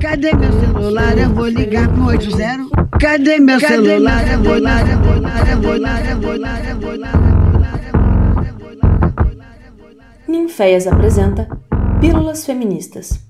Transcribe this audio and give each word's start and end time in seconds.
Cadê 0.00 0.32
meu 0.34 0.50
celular? 0.60 1.18
Eu 1.18 1.28
vou 1.28 1.46
ligar 1.46 1.86
pro 1.92 2.06
80. 2.06 2.70
Cadê 2.98 3.38
meu 3.38 3.60
celular? 3.60 4.26
Eu 4.32 4.42
vou 4.42 4.54
ligar, 4.54 4.88
eu 4.88 4.98
vou 4.98 5.14
ligar, 5.14 5.50
eu 5.50 5.60
vou 5.60 5.74
ligar, 5.74 6.10
eu 6.10 6.20
vou 6.20 6.32
ligar, 6.32 6.70
eu 6.70 6.80
vou 6.80 6.92
ligar. 6.94 7.20
Ninféias 10.26 10.86
apresenta 10.86 11.46
Pílulas 12.00 12.46
Feministas. 12.46 13.22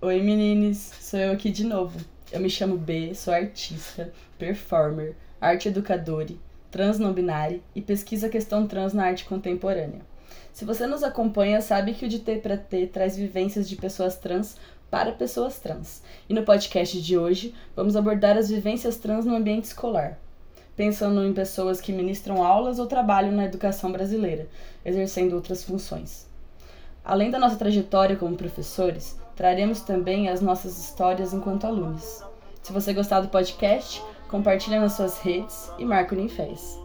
Oi 0.00 0.22
meninos, 0.22 0.92
sou 1.00 1.18
eu 1.18 1.32
aqui 1.32 1.50
de 1.50 1.64
novo. 1.64 2.13
Eu 2.34 2.40
me 2.40 2.50
chamo 2.50 2.76
B, 2.76 3.14
sou 3.14 3.32
artista, 3.32 4.12
performer, 4.36 5.14
arte 5.40 5.68
educadora, 5.68 6.34
trans 6.68 6.98
não 6.98 7.12
binária 7.12 7.60
e 7.76 7.80
pesquisa 7.80 8.26
a 8.26 8.28
questão 8.28 8.66
trans 8.66 8.92
na 8.92 9.04
arte 9.04 9.24
contemporânea. 9.24 10.00
Se 10.52 10.64
você 10.64 10.84
nos 10.84 11.04
acompanha, 11.04 11.60
sabe 11.60 11.94
que 11.94 12.04
o 12.04 12.08
de 12.08 12.18
T 12.18 12.38
para 12.38 12.56
T 12.56 12.88
traz 12.88 13.16
vivências 13.16 13.68
de 13.68 13.76
pessoas 13.76 14.18
trans 14.18 14.56
para 14.90 15.12
pessoas 15.12 15.60
trans. 15.60 16.02
E 16.28 16.34
no 16.34 16.42
podcast 16.42 17.00
de 17.00 17.16
hoje, 17.16 17.54
vamos 17.76 17.94
abordar 17.94 18.36
as 18.36 18.48
vivências 18.48 18.96
trans 18.96 19.24
no 19.24 19.36
ambiente 19.36 19.66
escolar, 19.66 20.18
pensando 20.74 21.24
em 21.24 21.32
pessoas 21.32 21.80
que 21.80 21.92
ministram 21.92 22.42
aulas 22.42 22.80
ou 22.80 22.88
trabalham 22.88 23.30
na 23.30 23.44
educação 23.44 23.92
brasileira, 23.92 24.48
exercendo 24.84 25.34
outras 25.34 25.62
funções. 25.62 26.26
Além 27.04 27.30
da 27.30 27.38
nossa 27.38 27.54
trajetória 27.54 28.16
como 28.16 28.34
professores, 28.34 29.22
traremos 29.36 29.80
também 29.80 30.28
as 30.28 30.40
nossas 30.40 30.78
histórias 30.78 31.32
enquanto 31.32 31.66
alunos. 31.66 32.22
Se 32.62 32.72
você 32.72 32.92
gostar 32.92 33.20
do 33.20 33.28
podcast, 33.28 34.02
compartilha 34.28 34.80
nas 34.80 34.94
suas 34.94 35.18
redes 35.18 35.70
e 35.78 35.84
marca 35.84 36.14
o 36.14 36.18
Ninfés. 36.18 36.82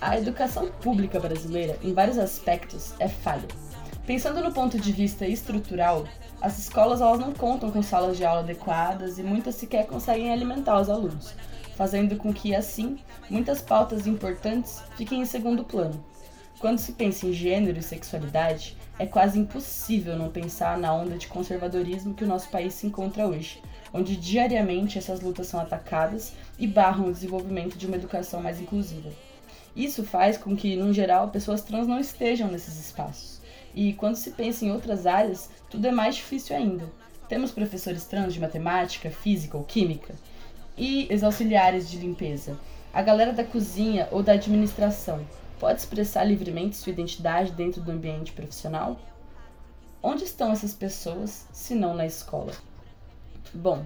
A 0.00 0.18
educação 0.18 0.70
pública 0.82 1.18
brasileira, 1.18 1.78
em 1.82 1.94
vários 1.94 2.18
aspectos, 2.18 2.92
é 3.00 3.08
falha. 3.08 3.63
Pensando 4.06 4.42
no 4.42 4.52
ponto 4.52 4.78
de 4.78 4.92
vista 4.92 5.26
estrutural, 5.26 6.06
as 6.38 6.58
escolas 6.58 7.00
elas 7.00 7.18
não 7.18 7.32
contam 7.32 7.70
com 7.70 7.82
salas 7.82 8.18
de 8.18 8.24
aula 8.24 8.40
adequadas 8.40 9.18
e 9.18 9.22
muitas 9.22 9.54
sequer 9.54 9.86
conseguem 9.86 10.30
alimentar 10.30 10.78
os 10.78 10.90
alunos, 10.90 11.34
fazendo 11.74 12.14
com 12.16 12.30
que, 12.30 12.54
assim, 12.54 12.98
muitas 13.30 13.62
pautas 13.62 14.06
importantes 14.06 14.82
fiquem 14.94 15.22
em 15.22 15.24
segundo 15.24 15.64
plano. 15.64 16.04
Quando 16.58 16.78
se 16.78 16.92
pensa 16.92 17.26
em 17.26 17.32
gênero 17.32 17.78
e 17.78 17.82
sexualidade, 17.82 18.76
é 18.98 19.06
quase 19.06 19.38
impossível 19.38 20.16
não 20.16 20.28
pensar 20.28 20.76
na 20.76 20.92
onda 20.92 21.16
de 21.16 21.26
conservadorismo 21.26 22.12
que 22.12 22.24
o 22.24 22.28
nosso 22.28 22.50
país 22.50 22.74
se 22.74 22.86
encontra 22.86 23.26
hoje, 23.26 23.62
onde 23.90 24.16
diariamente 24.16 24.98
essas 24.98 25.22
lutas 25.22 25.46
são 25.46 25.58
atacadas 25.58 26.34
e 26.58 26.66
barram 26.66 27.08
o 27.08 27.12
desenvolvimento 27.12 27.78
de 27.78 27.86
uma 27.86 27.96
educação 27.96 28.42
mais 28.42 28.60
inclusiva. 28.60 29.08
Isso 29.74 30.04
faz 30.04 30.36
com 30.36 30.54
que, 30.54 30.76
no 30.76 30.92
geral, 30.92 31.30
pessoas 31.30 31.62
trans 31.62 31.86
não 31.86 31.98
estejam 31.98 32.48
nesses 32.48 32.78
espaços. 32.78 33.33
E 33.74 33.92
quando 33.94 34.14
se 34.14 34.30
pensa 34.30 34.64
em 34.64 34.70
outras 34.70 35.06
áreas, 35.06 35.50
tudo 35.68 35.86
é 35.86 35.90
mais 35.90 36.14
difícil 36.14 36.54
ainda. 36.54 36.88
Temos 37.28 37.50
professores 37.50 38.04
trans 38.04 38.32
de 38.32 38.40
matemática, 38.40 39.10
física 39.10 39.56
ou 39.56 39.64
química 39.64 40.14
e 40.76 41.08
os 41.12 41.24
auxiliares 41.24 41.90
de 41.90 41.98
limpeza. 41.98 42.58
A 42.92 43.02
galera 43.02 43.32
da 43.32 43.42
cozinha 43.42 44.08
ou 44.12 44.22
da 44.22 44.32
administração 44.32 45.26
pode 45.58 45.80
expressar 45.80 46.24
livremente 46.24 46.76
sua 46.76 46.92
identidade 46.92 47.50
dentro 47.52 47.80
do 47.80 47.90
ambiente 47.90 48.32
profissional? 48.32 49.00
Onde 50.02 50.24
estão 50.24 50.52
essas 50.52 50.74
pessoas, 50.74 51.48
se 51.52 51.74
não 51.74 51.94
na 51.94 52.06
escola? 52.06 52.52
Bom, 53.52 53.84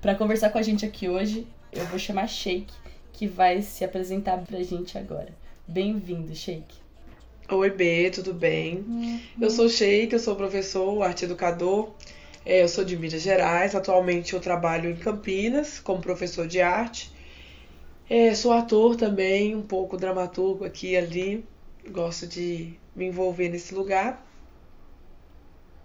para 0.00 0.14
conversar 0.14 0.50
com 0.50 0.58
a 0.58 0.62
gente 0.62 0.84
aqui 0.84 1.08
hoje, 1.08 1.46
eu 1.72 1.86
vou 1.86 1.98
chamar 1.98 2.28
Sheik, 2.28 2.72
que 3.12 3.26
vai 3.26 3.62
se 3.62 3.84
apresentar 3.84 4.38
pra 4.38 4.62
gente 4.62 4.98
agora. 4.98 5.32
Bem-vindo, 5.66 6.34
Sheik. 6.34 6.83
Oi, 7.50 7.68
B, 7.68 8.10
tudo 8.10 8.32
bem? 8.32 8.78
Uhum. 8.78 9.20
Eu 9.38 9.50
sou 9.50 9.68
Sheik, 9.68 10.14
eu 10.14 10.18
sou 10.18 10.34
professor, 10.34 11.02
arte 11.02 11.26
educador. 11.26 11.92
É, 12.44 12.62
eu 12.62 12.68
sou 12.68 12.82
de 12.82 12.96
Minas 12.96 13.20
Gerais. 13.20 13.74
Atualmente 13.74 14.32
eu 14.32 14.40
trabalho 14.40 14.88
em 14.90 14.96
Campinas 14.96 15.78
como 15.78 16.00
professor 16.00 16.46
de 16.46 16.62
arte. 16.62 17.12
É, 18.08 18.34
sou 18.34 18.50
ator 18.50 18.96
também, 18.96 19.54
um 19.54 19.60
pouco 19.60 19.98
dramaturgo 19.98 20.64
aqui 20.64 20.92
e 20.92 20.96
ali. 20.96 21.44
Gosto 21.90 22.26
de 22.26 22.72
me 22.96 23.06
envolver 23.06 23.50
nesse 23.50 23.74
lugar. 23.74 24.26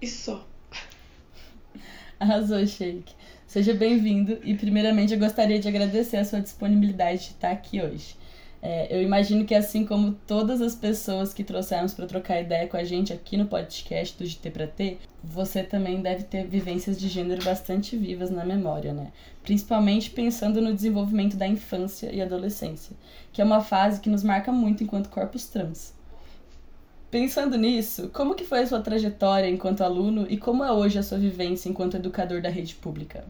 E 0.02 0.08
só. 0.08 0.48
Arrasou, 2.18 2.66
Sheik. 2.66 3.14
Seja 3.46 3.74
bem-vindo 3.74 4.40
e, 4.46 4.56
primeiramente, 4.56 5.14
eu 5.14 5.20
gostaria 5.20 5.60
de 5.60 5.68
agradecer 5.68 6.18
a 6.18 6.26
sua 6.26 6.40
disponibilidade 6.40 7.20
de 7.20 7.32
estar 7.32 7.52
aqui 7.52 7.82
hoje. 7.82 8.16
É, 8.62 8.94
eu 8.94 9.02
imagino 9.02 9.46
que, 9.46 9.56
assim 9.56 9.86
como 9.86 10.14
todas 10.28 10.62
as 10.62 10.76
pessoas 10.76 11.34
que 11.34 11.44
trouxemos 11.44 11.94
para 11.94 12.06
trocar 12.06 12.42
ideia 12.42 12.68
com 12.68 12.76
a 12.76 12.84
gente 12.84 13.14
aqui 13.14 13.38
no 13.38 13.46
podcast 13.46 14.18
do 14.18 14.26
GT 14.26 14.52
para 14.52 14.68
T, 14.68 14.98
você 15.24 15.64
também 15.64 16.02
deve 16.02 16.24
ter 16.24 16.46
vivências 16.46 17.00
de 17.00 17.08
gênero 17.08 17.44
bastante 17.44 17.96
vivas 17.96 18.30
na 18.30 18.44
memória, 18.44 18.94
né? 18.94 19.12
Principalmente 19.44 20.10
pensando 20.10 20.62
no 20.62 20.74
desenvolvimento 20.74 21.38
da 21.38 21.48
infância 21.48 22.12
e 22.12 22.22
adolescência, 22.22 22.96
que 23.32 23.42
é 23.42 23.46
uma 23.46 23.62
fase 23.62 24.02
que 24.02 24.10
nos 24.10 24.24
marca 24.24 24.52
muito 24.52 24.84
enquanto 24.84 25.10
corpos 25.10 25.48
trans. 25.48 25.94
Pensando 27.10 27.58
nisso, 27.58 28.10
como 28.14 28.36
que 28.36 28.44
foi 28.44 28.60
a 28.60 28.68
sua 28.68 28.82
trajetória 28.82 29.50
enquanto 29.50 29.82
aluno 29.82 30.28
e 30.30 30.38
como 30.38 30.64
é 30.64 30.72
hoje 30.72 31.00
a 31.00 31.04
sua 31.04 31.18
vivência 31.18 31.70
enquanto 31.70 31.96
educador 31.96 32.42
da 32.42 32.50
rede 32.50 32.76
pública? 32.76 33.26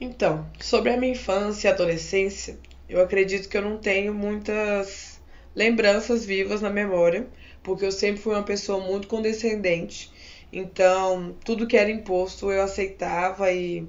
Então, 0.00 0.46
sobre 0.58 0.90
a 0.90 0.96
minha 0.96 1.12
infância 1.12 1.68
e 1.68 1.70
adolescência, 1.70 2.58
eu 2.90 3.00
acredito 3.00 3.48
que 3.48 3.56
eu 3.56 3.62
não 3.62 3.78
tenho 3.78 4.12
muitas 4.12 5.20
lembranças 5.54 6.24
vivas 6.24 6.60
na 6.60 6.70
memória, 6.70 7.26
porque 7.62 7.84
eu 7.84 7.92
sempre 7.92 8.20
fui 8.20 8.34
uma 8.34 8.42
pessoa 8.42 8.84
muito 8.84 9.06
condescendente. 9.06 10.10
Então, 10.52 11.36
tudo 11.44 11.66
que 11.66 11.76
era 11.76 11.90
imposto 11.90 12.50
eu 12.50 12.62
aceitava 12.62 13.52
e 13.52 13.86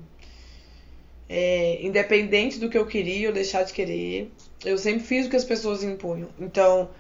é, 1.28 1.84
independente 1.84 2.60
do 2.60 2.70
que 2.70 2.78
eu 2.78 2.86
queria 2.86 3.30
ou 3.30 3.34
deixar 3.34 3.64
de 3.64 3.74
querer, 3.74 4.32
eu 4.64 4.78
sempre 4.78 5.04
fiz 5.04 5.26
o 5.26 5.30
que 5.30 5.36
as 5.36 5.46
pessoas 5.46 5.84
impunham. 5.84 6.30
Então, 6.40 6.92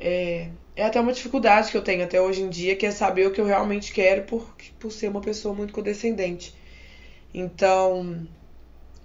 é, 0.00 0.48
é 0.74 0.84
até 0.84 0.98
uma 1.00 1.12
dificuldade 1.12 1.70
que 1.70 1.76
eu 1.76 1.82
tenho 1.82 2.04
até 2.04 2.20
hoje 2.20 2.40
em 2.40 2.48
dia, 2.48 2.74
que 2.76 2.86
é 2.86 2.90
saber 2.90 3.26
o 3.26 3.32
que 3.32 3.40
eu 3.40 3.44
realmente 3.44 3.92
quero 3.92 4.22
por, 4.22 4.54
por 4.78 4.90
ser 4.90 5.08
uma 5.08 5.20
pessoa 5.20 5.54
muito 5.54 5.74
condescendente. 5.74 6.54
Então, 7.34 8.26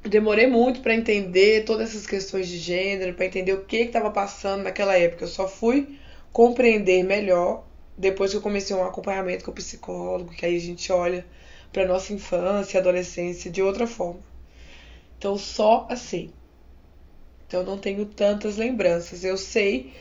demorei 0.04 0.48
muito 0.48 0.82
para 0.82 0.94
entender 0.94 1.64
todas 1.66 1.90
essas 1.90 2.06
questões 2.06 2.48
de 2.48 2.58
gênero, 2.58 3.14
para 3.14 3.26
entender 3.26 3.54
o 3.54 3.66
que 3.66 3.78
estava 3.78 4.12
passando 4.12 4.64
naquela 4.64 4.98
época. 4.98 5.24
Eu 5.24 5.30
só 5.30 5.48
fui 5.48 5.98
compreender 6.32 7.04
melhor 7.04 7.64
depois 7.98 8.32
que 8.32 8.38
eu 8.38 8.42
comecei 8.42 8.76
um 8.76 8.84
acompanhamento 8.84 9.46
com 9.46 9.52
o 9.52 9.54
psicólogo, 9.54 10.32
que 10.32 10.46
aí 10.46 10.56
a 10.56 10.60
gente 10.60 10.92
olha 10.92 11.26
para 11.72 11.88
nossa 11.88 12.14
infância 12.14 12.80
adolescência 12.80 13.50
de 13.50 13.62
outra 13.62 13.88
forma. 13.88 14.20
Então, 15.18 15.38
só 15.38 15.88
assim. 15.90 16.32
Então, 17.48 17.64
não 17.64 17.78
tenho 17.78 18.06
tantas 18.06 18.58
lembranças. 18.58 19.24
Eu 19.24 19.38
sei 19.38 19.94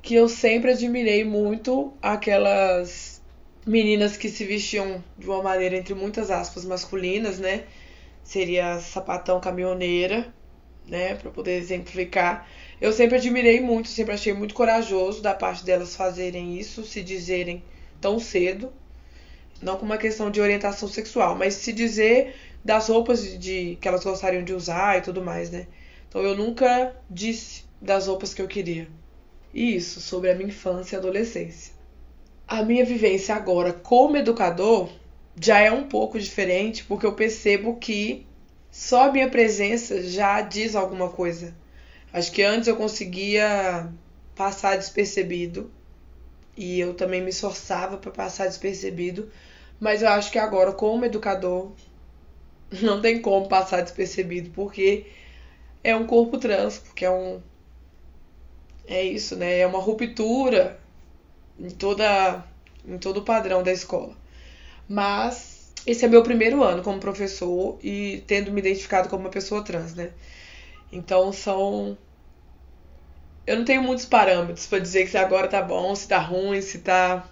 que 0.00 0.14
eu 0.14 0.28
sempre 0.28 0.72
admirei 0.72 1.24
muito 1.24 1.92
aquelas 2.00 3.20
meninas 3.66 4.16
que 4.16 4.28
se 4.28 4.44
vestiam 4.44 5.02
de 5.18 5.26
uma 5.26 5.42
maneira, 5.42 5.76
entre 5.76 5.94
muitas 5.94 6.30
aspas, 6.30 6.64
masculinas, 6.64 7.38
né? 7.38 7.64
Seria 8.24 8.78
sapatão 8.80 9.40
caminhoneira, 9.40 10.32
né? 10.86 11.14
Para 11.14 11.30
poder 11.30 11.56
exemplificar. 11.58 12.48
Eu 12.80 12.92
sempre 12.92 13.16
admirei 13.16 13.60
muito, 13.60 13.88
sempre 13.88 14.14
achei 14.14 14.32
muito 14.32 14.54
corajoso 14.54 15.22
da 15.22 15.34
parte 15.34 15.64
delas 15.64 15.96
fazerem 15.96 16.58
isso, 16.58 16.84
se 16.84 17.02
dizerem 17.02 17.62
tão 18.00 18.18
cedo. 18.18 18.72
Não 19.60 19.76
como 19.76 19.92
uma 19.92 19.98
questão 19.98 20.30
de 20.30 20.40
orientação 20.40 20.88
sexual, 20.88 21.36
mas 21.36 21.54
se 21.54 21.72
dizer 21.72 22.34
das 22.64 22.88
roupas 22.88 23.22
de, 23.22 23.38
de 23.38 23.78
que 23.80 23.88
elas 23.88 24.04
gostariam 24.04 24.44
de 24.44 24.52
usar 24.52 24.98
e 24.98 25.02
tudo 25.02 25.22
mais, 25.22 25.50
né? 25.50 25.66
Então 26.08 26.22
eu 26.22 26.34
nunca 26.36 26.94
disse 27.08 27.64
das 27.80 28.06
roupas 28.06 28.34
que 28.34 28.42
eu 28.42 28.48
queria. 28.48 28.88
E 29.54 29.76
isso 29.76 30.00
sobre 30.00 30.30
a 30.30 30.34
minha 30.34 30.48
infância 30.48 30.96
e 30.96 30.98
adolescência 30.98 31.82
a 32.52 32.62
minha 32.62 32.84
vivência 32.84 33.34
agora 33.34 33.72
como 33.72 34.18
educador 34.18 34.90
já 35.40 35.58
é 35.60 35.70
um 35.70 35.88
pouco 35.88 36.18
diferente, 36.18 36.84
porque 36.84 37.06
eu 37.06 37.14
percebo 37.14 37.76
que 37.76 38.26
só 38.70 39.08
a 39.08 39.12
minha 39.12 39.28
presença 39.30 40.02
já 40.02 40.40
diz 40.40 40.74
alguma 40.74 41.10
coisa. 41.10 41.54
Acho 42.12 42.32
que 42.32 42.42
antes 42.42 42.68
eu 42.68 42.76
conseguia 42.76 43.90
passar 44.36 44.76
despercebido 44.76 45.70
e 46.56 46.80
eu 46.80 46.94
também 46.94 47.22
me 47.22 47.30
esforçava 47.30 47.96
para 47.98 48.10
passar 48.10 48.46
despercebido, 48.46 49.30
mas 49.80 50.02
eu 50.02 50.08
acho 50.08 50.30
que 50.32 50.38
agora 50.38 50.72
como 50.72 51.04
educador 51.04 51.72
não 52.82 53.00
tem 53.00 53.20
como 53.20 53.48
passar 53.48 53.82
despercebido, 53.82 54.50
porque 54.50 55.06
é 55.84 55.94
um 55.96 56.06
corpo 56.06 56.38
trans, 56.38 56.78
porque 56.78 57.04
é 57.04 57.10
um. 57.10 57.40
É 58.86 59.02
isso, 59.02 59.36
né? 59.36 59.58
É 59.58 59.66
uma 59.66 59.78
ruptura 59.80 60.78
em, 61.58 61.70
toda, 61.70 62.44
em 62.86 62.98
todo 62.98 63.18
o 63.18 63.24
padrão 63.24 63.62
da 63.62 63.72
escola. 63.72 64.16
Mas 64.88 65.72
esse 65.86 66.04
é 66.04 66.08
meu 66.08 66.22
primeiro 66.22 66.62
ano 66.62 66.82
como 66.82 67.00
professor 67.00 67.78
e 67.82 68.22
tendo 68.26 68.52
me 68.52 68.60
identificado 68.60 69.08
como 69.08 69.24
uma 69.24 69.30
pessoa 69.30 69.62
trans, 69.64 69.94
né? 69.94 70.10
Então 70.92 71.32
são. 71.32 71.96
Eu 73.46 73.56
não 73.56 73.64
tenho 73.64 73.82
muitos 73.82 74.04
parâmetros 74.04 74.66
para 74.66 74.78
dizer 74.78 75.04
que 75.04 75.10
se 75.10 75.18
agora 75.18 75.48
tá 75.48 75.60
bom, 75.62 75.94
se 75.94 76.06
tá 76.06 76.18
ruim, 76.18 76.60
se 76.60 76.78
tá. 76.80 77.28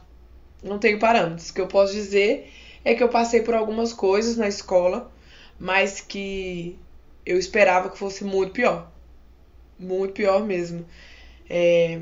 Não 0.62 0.78
tenho 0.78 0.98
parâmetros. 0.98 1.50
O 1.50 1.54
que 1.54 1.60
eu 1.60 1.68
posso 1.68 1.92
dizer 1.92 2.52
é 2.84 2.94
que 2.94 3.02
eu 3.02 3.08
passei 3.08 3.42
por 3.42 3.54
algumas 3.54 3.92
coisas 3.92 4.36
na 4.36 4.48
escola, 4.48 5.10
mas 5.58 6.00
que 6.00 6.78
eu 7.24 7.38
esperava 7.38 7.90
que 7.90 7.98
fosse 7.98 8.24
muito 8.24 8.52
pior. 8.52 8.90
Muito 9.78 10.14
pior 10.14 10.44
mesmo. 10.44 10.84
É, 11.48 12.00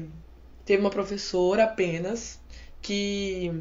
teve 0.64 0.80
uma 0.80 0.90
professora 0.90 1.64
apenas 1.64 2.40
que, 2.82 3.52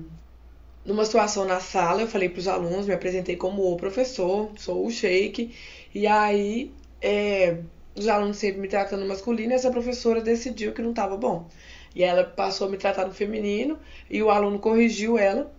numa 0.88 1.04
situação 1.04 1.44
na 1.44 1.60
sala, 1.60 2.02
eu 2.02 2.08
falei 2.08 2.30
para 2.30 2.40
os 2.40 2.48
alunos, 2.48 2.88
me 2.88 2.94
apresentei 2.94 3.36
como 3.36 3.74
o 3.74 3.76
professor, 3.76 4.50
sou 4.56 4.86
o 4.86 4.90
Sheik, 4.90 5.54
e 5.94 6.08
aí 6.08 6.72
é, 7.02 7.58
os 7.94 8.08
alunos 8.08 8.38
sempre 8.38 8.62
me 8.62 8.70
tratando 8.70 9.06
masculino, 9.06 9.52
e 9.52 9.56
essa 9.56 9.70
professora 9.70 10.22
decidiu 10.22 10.72
que 10.72 10.82
não 10.82 10.92
estava 10.92 11.18
bom. 11.18 11.46
E 11.94 12.04
ela 12.04 12.24
passou 12.24 12.68
a 12.68 12.72
me 12.72 12.78
tratar 12.78 13.06
no 13.06 13.14
feminino, 13.14 13.78
e 14.10 14.24
o 14.24 14.30
aluno 14.30 14.60
corrigiu 14.60 15.18
ela. 15.18 15.52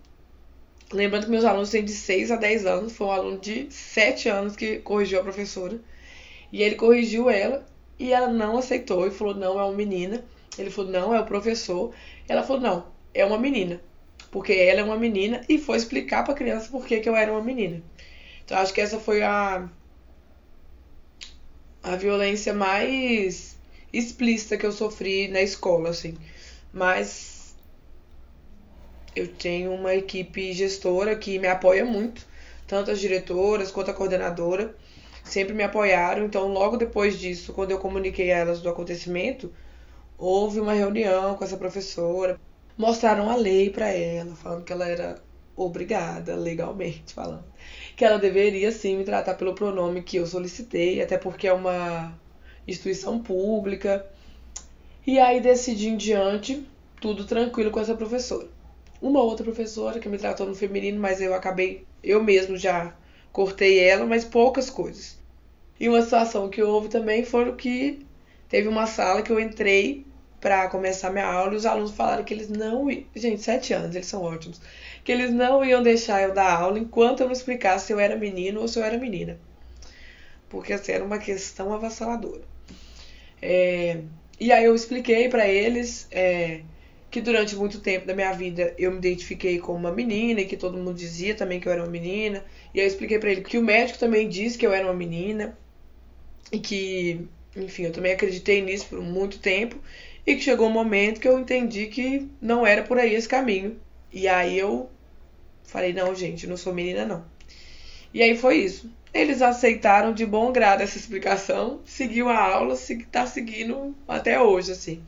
Lembrando 0.91 1.25
que 1.25 1.31
meus 1.31 1.45
alunos 1.45 1.69
têm 1.69 1.85
de 1.85 1.91
6 1.91 2.31
a 2.31 2.35
10 2.35 2.65
anos, 2.65 2.93
foi 2.93 3.05
um 3.05 3.11
aluno 3.11 3.37
de 3.37 3.71
7 3.71 4.29
anos 4.29 4.55
que 4.55 4.79
corrigiu 4.79 5.19
a 5.19 5.23
professora. 5.23 5.79
E 6.51 6.63
ele 6.63 6.73
corrigiu 6.73 7.29
ela, 7.29 7.63
e 7.99 8.11
ela 8.11 8.27
não 8.27 8.57
aceitou, 8.57 9.05
e 9.05 9.11
falou: 9.11 9.35
não, 9.35 9.59
é 9.59 9.63
uma 9.63 9.73
menina. 9.73 10.23
Ele 10.57 10.71
falou: 10.71 10.91
não, 10.91 11.13
é 11.13 11.19
o 11.19 11.25
professor. 11.25 11.93
Ela 12.27 12.41
falou: 12.41 12.61
não, 12.61 12.85
é 13.13 13.23
uma 13.23 13.37
menina. 13.37 13.79
Porque 14.31 14.53
ela 14.53 14.81
é 14.81 14.83
uma 14.83 14.97
menina, 14.97 15.41
e 15.49 15.57
foi 15.57 15.77
explicar 15.77 16.23
para 16.23 16.33
a 16.33 16.37
criança 16.37 16.69
por 16.69 16.85
que, 16.85 17.01
eu 17.03 17.15
era 17.15 17.31
uma 17.31 17.41
menina. 17.41 17.81
Então 18.45 18.57
acho 18.57 18.73
que 18.73 18.81
essa 18.81 18.99
foi 18.99 19.21
a 19.23 19.69
a 21.81 21.95
violência 21.95 22.53
mais 22.53 23.57
explícita 23.91 24.57
que 24.57 24.65
eu 24.65 24.71
sofri 24.71 25.27
na 25.29 25.41
escola, 25.41 25.89
assim. 25.89 26.17
Mas 26.73 27.55
eu 29.15 29.27
tenho 29.27 29.73
uma 29.73 29.95
equipe 29.95 30.53
gestora 30.53 31.15
que 31.15 31.39
me 31.39 31.47
apoia 31.47 31.85
muito, 31.85 32.25
tanto 32.67 32.91
as 32.91 32.99
diretoras 32.99 33.71
quanto 33.71 33.91
a 33.91 33.93
coordenadora 33.93 34.75
sempre 35.23 35.53
me 35.53 35.63
apoiaram. 35.63 36.25
Então, 36.25 36.47
logo 36.51 36.77
depois 36.77 37.19
disso, 37.19 37.53
quando 37.53 37.71
eu 37.71 37.79
comuniquei 37.79 38.31
a 38.31 38.37
elas 38.37 38.61
do 38.61 38.69
acontecimento, 38.69 39.53
houve 40.17 40.59
uma 40.59 40.73
reunião 40.73 41.35
com 41.35 41.43
essa 41.43 41.57
professora, 41.57 42.39
mostraram 42.79 43.29
a 43.29 43.35
lei 43.35 43.69
para 43.69 43.89
ela, 43.89 44.33
falando 44.37 44.63
que 44.63 44.71
ela 44.71 44.87
era 44.87 45.21
obrigada, 45.53 46.37
legalmente 46.37 47.13
falando, 47.13 47.43
que 47.97 48.05
ela 48.05 48.17
deveria 48.17 48.71
sim 48.71 48.95
me 48.95 49.03
tratar 49.03 49.33
pelo 49.33 49.53
pronome 49.53 50.01
que 50.01 50.15
eu 50.15 50.25
solicitei, 50.25 51.01
até 51.01 51.17
porque 51.17 51.45
é 51.45 51.51
uma 51.51 52.17
instituição 52.65 53.19
pública. 53.19 54.09
E 55.05 55.19
aí 55.19 55.41
decidi 55.41 55.89
em 55.89 55.97
diante, 55.97 56.65
tudo 57.01 57.25
tranquilo 57.25 57.69
com 57.69 57.81
essa 57.81 57.93
professora. 57.93 58.47
Uma 59.01 59.21
outra 59.21 59.43
professora 59.43 59.99
que 59.99 60.07
me 60.07 60.17
tratou 60.17 60.47
no 60.47 60.55
feminino, 60.55 61.01
mas 61.01 61.19
eu 61.19 61.33
acabei, 61.33 61.85
eu 62.01 62.23
mesmo 62.23 62.55
já 62.55 62.95
cortei 63.33 63.79
ela, 63.79 64.05
mas 64.05 64.23
poucas 64.23 64.69
coisas. 64.69 65.19
E 65.77 65.89
uma 65.89 66.01
situação 66.01 66.49
que 66.49 66.61
houve 66.61 66.87
também 66.87 67.25
foi 67.25 67.53
que 67.55 68.05
teve 68.47 68.69
uma 68.69 68.85
sala 68.85 69.21
que 69.21 69.31
eu 69.31 69.39
entrei 69.39 70.05
para 70.39 70.67
começar 70.69 71.09
minha 71.09 71.25
aula 71.25 71.53
e 71.53 71.57
os 71.57 71.65
alunos 71.65 71.91
falaram 71.91 72.23
que 72.23 72.33
eles 72.33 72.49
não. 72.49 72.89
Gente, 73.15 73.41
sete 73.41 73.73
anos, 73.73 73.95
eles 73.95 74.07
são 74.07 74.23
ótimos 74.23 74.59
que 75.03 75.11
eles 75.11 75.33
não 75.33 75.63
iam 75.65 75.81
deixar 75.81 76.21
eu 76.21 76.33
dar 76.33 76.51
aula 76.59 76.77
enquanto 76.77 77.21
eu 77.21 77.25
não 77.25 77.33
explicasse 77.33 77.87
se 77.87 77.93
eu 77.93 77.99
era 77.99 78.15
menino 78.15 78.61
ou 78.61 78.67
se 78.67 78.77
eu 78.77 78.83
era 78.83 78.97
menina. 78.97 79.39
Porque 80.47 80.73
assim, 80.73 80.91
era 80.91 81.03
uma 81.03 81.17
questão 81.17 81.73
avassaladora. 81.73 82.43
É, 83.41 84.01
e 84.39 84.51
aí 84.51 84.65
eu 84.65 84.75
expliquei 84.75 85.29
para 85.29 85.47
eles 85.47 86.07
é, 86.11 86.61
que 87.09 87.21
durante 87.21 87.55
muito 87.55 87.79
tempo 87.79 88.05
da 88.05 88.13
minha 88.13 88.31
vida 88.33 88.73
eu 88.77 88.91
me 88.91 88.97
identifiquei 88.97 89.57
como 89.57 89.79
uma 89.79 89.91
menina 89.91 90.41
e 90.41 90.45
que 90.45 90.57
todo 90.57 90.77
mundo 90.77 90.93
dizia 90.93 91.33
também 91.33 91.59
que 91.59 91.67
eu 91.67 91.71
era 91.71 91.81
uma 91.81 91.89
menina. 91.89 92.45
E 92.73 92.79
aí 92.79 92.85
eu 92.85 92.87
expliquei 92.87 93.19
para 93.19 93.31
ele 93.31 93.41
que 93.41 93.57
o 93.57 93.63
médico 93.63 93.97
também 93.97 94.27
disse 94.27 94.57
que 94.57 94.67
eu 94.67 94.73
era 94.73 94.85
uma 94.85 94.93
menina 94.93 95.57
e 96.51 96.59
que, 96.59 97.27
enfim, 97.55 97.85
eu 97.85 97.91
também 97.91 98.11
acreditei 98.11 98.61
nisso 98.61 98.85
por 98.89 99.01
muito 99.01 99.39
tempo 99.39 99.77
e 100.25 100.35
que 100.35 100.41
chegou 100.41 100.67
um 100.67 100.71
momento 100.71 101.19
que 101.19 101.27
eu 101.27 101.39
entendi 101.39 101.87
que 101.87 102.29
não 102.41 102.65
era 102.65 102.83
por 102.83 102.97
aí 102.97 103.13
esse 103.13 103.27
caminho 103.27 103.79
e 104.11 104.27
aí 104.27 104.57
eu 104.57 104.89
falei, 105.63 105.93
não, 105.93 106.15
gente, 106.15 106.47
não 106.47 106.57
sou 106.57 106.73
menina, 106.73 107.05
não. 107.05 107.23
E 108.13 108.23
aí 108.23 108.35
foi 108.35 108.57
isso. 108.57 108.91
Eles 109.13 109.41
aceitaram 109.41 110.13
de 110.13 110.25
bom 110.25 110.51
grado 110.51 110.81
essa 110.81 110.97
explicação, 110.97 111.79
seguiu 111.85 112.27
a 112.29 112.37
aula, 112.37 112.75
tá 113.11 113.25
seguindo 113.25 113.95
até 114.07 114.41
hoje, 114.41 114.71
assim. 114.71 115.03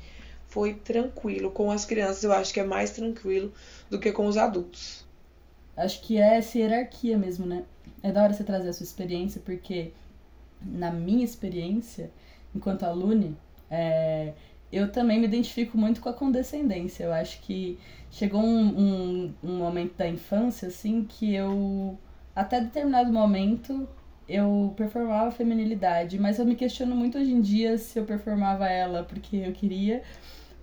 Foi 0.48 0.74
tranquilo. 0.74 1.52
Com 1.52 1.72
as 1.72 1.86
crianças 1.86 2.24
eu 2.24 2.32
acho 2.32 2.54
que 2.54 2.60
é 2.60 2.64
mais 2.64 2.92
tranquilo 2.92 3.52
do 3.90 4.00
que 4.00 4.12
com 4.12 4.26
os 4.28 4.38
adultos. 4.38 5.06
Acho 5.76 6.02
que 6.02 6.18
é 6.18 6.38
essa 6.38 6.58
hierarquia 6.58 7.18
mesmo, 7.18 7.46
né? 7.46 7.64
É 8.04 8.12
da 8.12 8.24
hora 8.24 8.34
você 8.34 8.44
trazer 8.44 8.70
a 8.70 8.74
sua 8.74 8.84
experiência, 8.84 9.42
porque 9.44 9.92
na 10.62 10.92
minha 10.92 11.24
experiência, 11.24 12.12
enquanto 12.54 12.84
alune, 12.84 13.36
é, 13.70 14.34
eu 14.72 14.92
também 14.92 15.20
me 15.20 15.26
identifico 15.26 15.78
muito 15.78 16.02
com 16.02 16.10
a 16.10 16.14
condescendência. 16.14 17.04
Eu 17.04 17.14
acho 17.14 17.42
que 17.42 17.78
chegou 18.10 18.42
um, 18.42 18.68
um, 18.80 19.34
um 19.44 19.58
momento 19.58 19.96
da 19.98 20.08
infância, 20.08 20.68
assim, 20.68 21.04
que 21.04 21.34
eu, 21.34 21.98
até 22.36 22.62
determinado 22.62 23.12
momento, 23.12 23.88
eu 24.28 24.74
performava 24.78 25.28
a 25.28 25.32
feminilidade, 25.32 26.18
mas 26.20 26.40
eu 26.40 26.46
me 26.46 26.56
questiono 26.56 26.96
muito 26.96 27.18
hoje 27.18 27.32
em 27.32 27.42
dia 27.42 27.78
se 27.78 28.00
eu 28.00 28.06
performava 28.06 28.68
ela 28.68 29.04
porque 29.04 29.38
eu 29.38 29.52
queria 29.52 30.04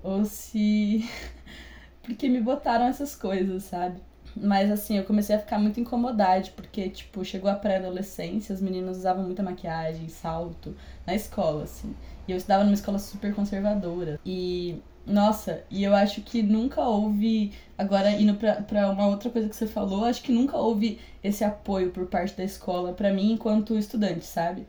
ou 0.03 0.25
se 0.25 1.05
porque 2.03 2.29
me 2.29 2.41
botaram 2.41 2.87
essas 2.87 3.15
coisas, 3.15 3.65
sabe? 3.65 4.01
Mas 4.37 4.71
assim, 4.71 4.97
eu 4.97 5.05
comecei 5.05 5.35
a 5.35 5.39
ficar 5.39 5.59
muito 5.59 5.81
incomodada, 5.81 6.49
porque, 6.55 6.89
tipo, 6.89 7.25
chegou 7.25 7.51
a 7.51 7.55
pré-adolescência, 7.55 8.55
as 8.55 8.61
meninas 8.61 8.99
usavam 8.99 9.25
muita 9.25 9.43
maquiagem, 9.43 10.09
salto, 10.09 10.77
na 11.07 11.15
escola, 11.15 11.65
assim. 11.65 11.95
E 12.29 12.33
eu 12.33 12.37
estudava 12.37 12.63
numa 12.63 12.75
escola 12.75 12.99
super 12.99 13.35
conservadora. 13.35 14.21
E 14.25 14.83
nossa, 15.07 15.65
e 15.71 15.83
eu 15.83 15.95
acho 15.95 16.21
que 16.21 16.43
nunca 16.43 16.83
houve. 16.83 17.53
Agora, 17.79 18.11
indo 18.11 18.35
pra, 18.35 18.57
pra 18.57 18.91
uma 18.91 19.07
outra 19.09 19.31
coisa 19.31 19.49
que 19.49 19.57
você 19.57 19.67
falou, 19.67 20.05
acho 20.05 20.23
que 20.23 20.31
nunca 20.31 20.57
houve 20.59 21.01
esse 21.25 21.43
apoio 21.43 21.91
por 21.91 22.07
parte 22.07 22.37
da 22.37 22.45
escola 22.45 22.93
para 22.93 23.13
mim 23.13 23.33
enquanto 23.33 23.79
estudante, 23.79 24.27
sabe? 24.27 24.67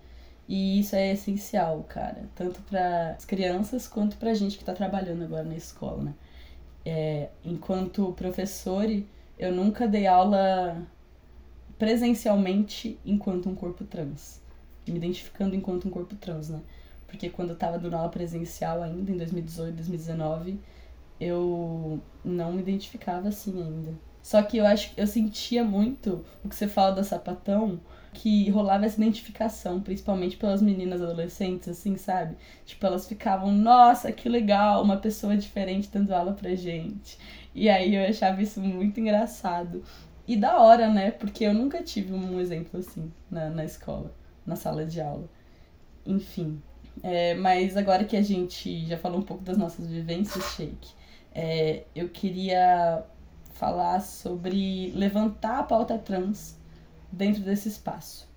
E 0.47 0.79
isso 0.79 0.95
é 0.95 1.11
essencial, 1.11 1.85
cara. 1.89 2.23
Tanto 2.33 2.61
para 2.61 3.11
as 3.11 3.25
crianças 3.25 3.87
quanto 3.87 4.17
pra 4.17 4.33
gente 4.33 4.57
que 4.57 4.63
tá 4.63 4.73
trabalhando 4.73 5.23
agora 5.23 5.43
na 5.43 5.55
escola, 5.55 6.03
né? 6.03 6.13
É, 6.85 7.29
enquanto 7.43 8.13
professor, 8.13 8.85
eu 9.37 9.51
nunca 9.51 9.87
dei 9.87 10.07
aula 10.07 10.81
presencialmente 11.77 12.97
enquanto 13.05 13.49
um 13.49 13.55
corpo 13.55 13.83
trans. 13.83 14.41
Me 14.87 14.95
identificando 14.97 15.55
enquanto 15.55 15.87
um 15.87 15.91
corpo 15.91 16.15
trans, 16.15 16.49
né? 16.49 16.61
Porque 17.09 17.29
quando 17.29 17.49
eu 17.49 17.55
tava 17.55 17.77
dando 17.77 17.95
aula 17.95 18.09
presencial 18.09 18.81
ainda, 18.83 19.11
em 19.11 19.17
2018, 19.17 19.75
2019, 19.75 20.59
eu 21.19 21.99
não 22.23 22.53
me 22.53 22.61
identificava 22.61 23.27
assim 23.27 23.61
ainda. 23.61 23.93
Só 24.21 24.41
que 24.43 24.57
eu 24.57 24.65
acho 24.65 24.93
eu 24.97 25.07
sentia 25.07 25.63
muito 25.63 26.25
o 26.43 26.49
que 26.49 26.55
você 26.55 26.67
fala 26.67 26.91
da 26.95 27.03
sapatão, 27.03 27.79
que 28.13 28.49
rolava 28.49 28.85
essa 28.85 28.97
identificação, 28.97 29.81
principalmente 29.81 30.37
pelas 30.37 30.61
meninas 30.61 31.01
adolescentes, 31.01 31.67
assim, 31.69 31.95
sabe? 31.97 32.35
Tipo, 32.65 32.85
elas 32.85 33.07
ficavam, 33.07 33.51
nossa, 33.51 34.11
que 34.11 34.27
legal, 34.27 34.83
uma 34.83 34.97
pessoa 34.97 35.37
diferente 35.37 35.89
dando 35.91 36.11
aula 36.13 36.33
pra 36.33 36.55
gente. 36.55 37.17
E 37.53 37.69
aí 37.69 37.95
eu 37.95 38.07
achava 38.07 38.41
isso 38.41 38.59
muito 38.61 38.99
engraçado. 38.99 39.83
E 40.27 40.35
da 40.37 40.59
hora, 40.59 40.89
né? 40.89 41.11
Porque 41.11 41.43
eu 41.43 41.53
nunca 41.53 41.81
tive 41.83 42.13
um 42.13 42.39
exemplo 42.39 42.79
assim 42.79 43.11
na, 43.29 43.49
na 43.49 43.65
escola, 43.65 44.13
na 44.45 44.55
sala 44.55 44.85
de 44.85 45.01
aula. 45.01 45.27
Enfim, 46.05 46.61
é, 47.03 47.34
mas 47.36 47.77
agora 47.77 48.03
que 48.03 48.18
a 48.18 48.22
gente 48.22 48.86
já 48.86 48.98
falou 48.98 49.20
um 49.20 49.24
pouco 49.24 49.44
das 49.44 49.58
nossas 49.58 49.88
vivências, 49.88 50.44
Shake, 50.56 50.89
é, 51.34 51.84
eu 51.96 52.10
queria 52.10 53.03
falar 53.53 54.00
sobre 54.01 54.91
levantar 54.96 55.60
a 55.60 55.63
pauta 55.63 55.98
trans 55.98 56.58
dentro 57.12 57.41
desse 57.41 57.68
espaço. 57.68 58.27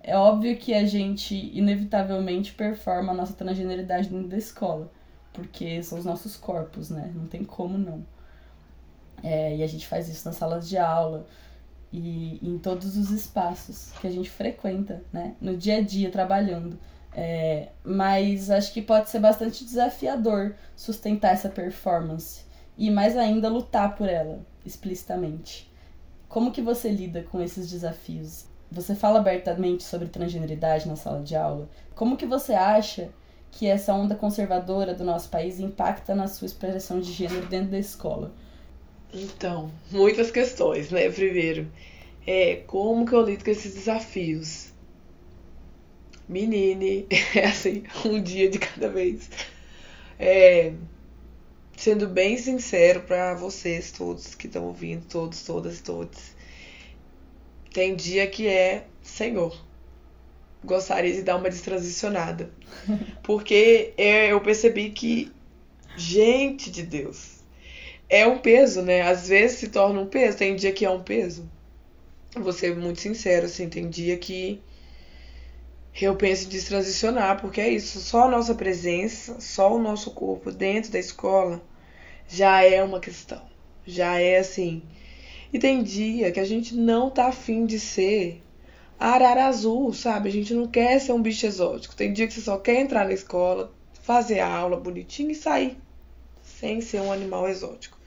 É 0.00 0.16
óbvio 0.16 0.56
que 0.56 0.74
a 0.74 0.84
gente, 0.84 1.34
inevitavelmente, 1.56 2.52
performa 2.52 3.12
a 3.12 3.14
nossa 3.14 3.32
transgeneridade 3.34 4.08
dentro 4.08 4.28
da 4.28 4.36
escola, 4.36 4.90
porque 5.32 5.82
são 5.82 5.98
os 5.98 6.04
nossos 6.04 6.36
corpos, 6.36 6.90
né? 6.90 7.12
Não 7.14 7.26
tem 7.26 7.44
como 7.44 7.78
não. 7.78 8.04
É, 9.22 9.56
e 9.56 9.62
a 9.62 9.66
gente 9.66 9.86
faz 9.86 10.08
isso 10.08 10.26
nas 10.26 10.36
salas 10.36 10.68
de 10.68 10.76
aula 10.76 11.26
e 11.92 12.40
em 12.42 12.58
todos 12.58 12.96
os 12.96 13.10
espaços 13.10 13.92
que 14.00 14.06
a 14.06 14.10
gente 14.10 14.28
frequenta, 14.28 15.04
né? 15.12 15.36
No 15.40 15.56
dia 15.56 15.76
a 15.76 15.80
dia, 15.80 16.10
trabalhando 16.10 16.76
É, 17.14 17.68
mas 17.84 18.50
acho 18.50 18.72
que 18.72 18.80
pode 18.80 19.10
ser 19.10 19.18
bastante 19.18 19.64
desafiador 19.64 20.54
sustentar 20.74 21.34
essa 21.34 21.48
performance 21.48 22.42
e 22.76 22.90
mais 22.90 23.16
ainda 23.16 23.48
lutar 23.48 23.94
por 23.94 24.08
ela 24.08 24.40
explicitamente. 24.64 25.70
Como 26.28 26.50
que 26.50 26.62
você 26.62 26.88
lida 26.88 27.22
com 27.22 27.42
esses 27.42 27.70
desafios? 27.70 28.46
Você 28.70 28.94
fala 28.94 29.18
abertamente 29.18 29.82
sobre 29.82 30.08
transgeneridade 30.08 30.88
na 30.88 30.96
sala 30.96 31.22
de 31.22 31.36
aula? 31.36 31.68
Como 31.94 32.16
que 32.16 32.24
você 32.24 32.54
acha 32.54 33.10
que 33.50 33.66
essa 33.66 33.92
onda 33.92 34.14
conservadora 34.14 34.94
do 34.94 35.04
nosso 35.04 35.28
país 35.28 35.60
impacta 35.60 36.14
na 36.14 36.26
sua 36.26 36.46
expressão 36.46 36.98
de 36.98 37.12
gênero 37.12 37.46
dentro 37.46 37.72
da 37.72 37.78
escola? 37.78 38.32
Então, 39.12 39.70
muitas 39.90 40.30
questões, 40.30 40.90
né? 40.90 41.10
Primeiro, 41.10 41.70
é 42.26 42.56
como 42.66 43.04
que 43.04 43.12
eu 43.12 43.20
lido 43.20 43.44
com 43.44 43.50
esses 43.50 43.74
desafios? 43.74 44.61
Menine, 46.28 47.06
é 47.34 47.46
assim, 47.46 47.84
um 48.04 48.22
dia 48.22 48.48
de 48.48 48.58
cada 48.58 48.88
vez. 48.88 49.28
É, 50.18 50.72
sendo 51.76 52.06
bem 52.06 52.36
sincero 52.36 53.00
para 53.00 53.34
vocês 53.34 53.92
todos 53.92 54.34
que 54.34 54.46
estão 54.46 54.64
ouvindo, 54.64 55.04
todos, 55.08 55.42
todas, 55.42 55.80
todos. 55.80 56.32
Tem 57.72 57.94
dia 57.96 58.26
que 58.26 58.46
é 58.46 58.86
Senhor. 59.02 59.56
Gostaria 60.64 61.12
de 61.12 61.22
dar 61.22 61.36
uma 61.36 61.50
destransicionada. 61.50 62.50
Porque 63.22 63.92
eu 63.96 64.40
percebi 64.40 64.90
que, 64.90 65.32
gente 65.96 66.70
de 66.70 66.82
Deus, 66.82 67.40
é 68.08 68.26
um 68.26 68.38
peso, 68.38 68.82
né? 68.82 69.02
Às 69.02 69.28
vezes 69.28 69.58
se 69.58 69.68
torna 69.68 70.00
um 70.00 70.06
peso. 70.06 70.38
Tem 70.38 70.54
dia 70.54 70.72
que 70.72 70.84
é 70.84 70.90
um 70.90 71.02
peso. 71.02 71.50
Vou 72.36 72.52
ser 72.52 72.76
muito 72.76 73.00
sincero, 73.00 73.46
assim, 73.46 73.68
tem 73.68 73.90
dia 73.90 74.16
que 74.16 74.60
eu 76.00 76.16
penso 76.16 76.46
em 76.46 76.48
destransicionar, 76.48 77.40
porque 77.40 77.60
é 77.60 77.68
isso, 77.68 78.00
só 78.00 78.24
a 78.24 78.30
nossa 78.30 78.54
presença, 78.54 79.40
só 79.40 79.74
o 79.74 79.82
nosso 79.82 80.10
corpo 80.12 80.50
dentro 80.50 80.90
da 80.90 80.98
escola 80.98 81.62
já 82.28 82.62
é 82.62 82.82
uma 82.82 82.98
questão. 82.98 83.42
Já 83.86 84.18
é 84.18 84.38
assim. 84.38 84.82
E 85.52 85.58
tem 85.58 85.82
dia 85.82 86.32
que 86.32 86.40
a 86.40 86.44
gente 86.44 86.74
não 86.74 87.10
tá 87.10 87.26
afim 87.26 87.66
de 87.66 87.78
ser 87.78 88.42
arara 88.98 89.46
azul, 89.46 89.92
sabe? 89.92 90.28
A 90.28 90.32
gente 90.32 90.54
não 90.54 90.66
quer 90.66 90.98
ser 90.98 91.12
um 91.12 91.20
bicho 91.20 91.44
exótico. 91.44 91.94
Tem 91.94 92.12
dia 92.12 92.26
que 92.26 92.32
você 92.32 92.40
só 92.40 92.56
quer 92.56 92.80
entrar 92.80 93.04
na 93.04 93.12
escola, 93.12 93.72
fazer 94.02 94.40
a 94.40 94.48
aula 94.48 94.78
bonitinho 94.78 95.30
e 95.30 95.34
sair. 95.34 95.76
Sem 96.42 96.80
ser 96.80 97.00
um 97.00 97.12
animal 97.12 97.48
exótico. 97.48 97.98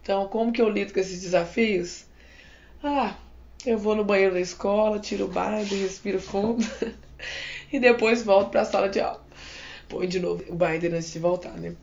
Então, 0.00 0.28
como 0.28 0.52
que 0.52 0.62
eu 0.62 0.68
lido 0.68 0.94
com 0.94 1.00
esses 1.00 1.20
desafios? 1.20 2.06
Ah, 2.82 3.16
eu 3.64 3.78
vou 3.78 3.94
no 3.94 4.04
banheiro 4.04 4.34
da 4.34 4.40
escola, 4.40 4.98
tiro 4.98 5.24
o 5.24 5.28
binder, 5.28 5.80
respiro 5.80 6.20
fundo 6.20 6.64
e 7.72 7.78
depois 7.78 8.22
volto 8.22 8.50
para 8.50 8.62
a 8.62 8.64
sala 8.64 8.88
de 8.88 9.00
aula. 9.00 9.24
Põe 9.88 10.06
de 10.08 10.20
novo 10.20 10.44
o 10.48 10.54
binder 10.54 10.92
antes 10.92 11.12
de 11.12 11.18
voltar, 11.18 11.52
né? 11.52 11.74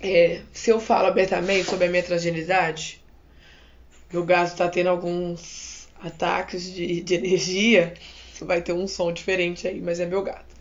é, 0.00 0.40
se 0.52 0.70
eu 0.70 0.80
falo 0.80 1.08
abertamente 1.08 1.64
sobre 1.64 1.86
a 1.86 1.90
minha 1.90 2.02
transgenidade, 2.02 3.02
meu 4.12 4.24
gato 4.24 4.52
está 4.52 4.68
tendo 4.68 4.88
alguns 4.88 5.88
ataques 6.02 6.72
de, 6.72 7.00
de 7.00 7.14
energia, 7.14 7.94
vai 8.42 8.60
ter 8.60 8.72
um 8.72 8.86
som 8.86 9.12
diferente 9.12 9.66
aí, 9.66 9.80
mas 9.80 9.98
é 9.98 10.06
meu 10.06 10.22
gato. 10.22 10.54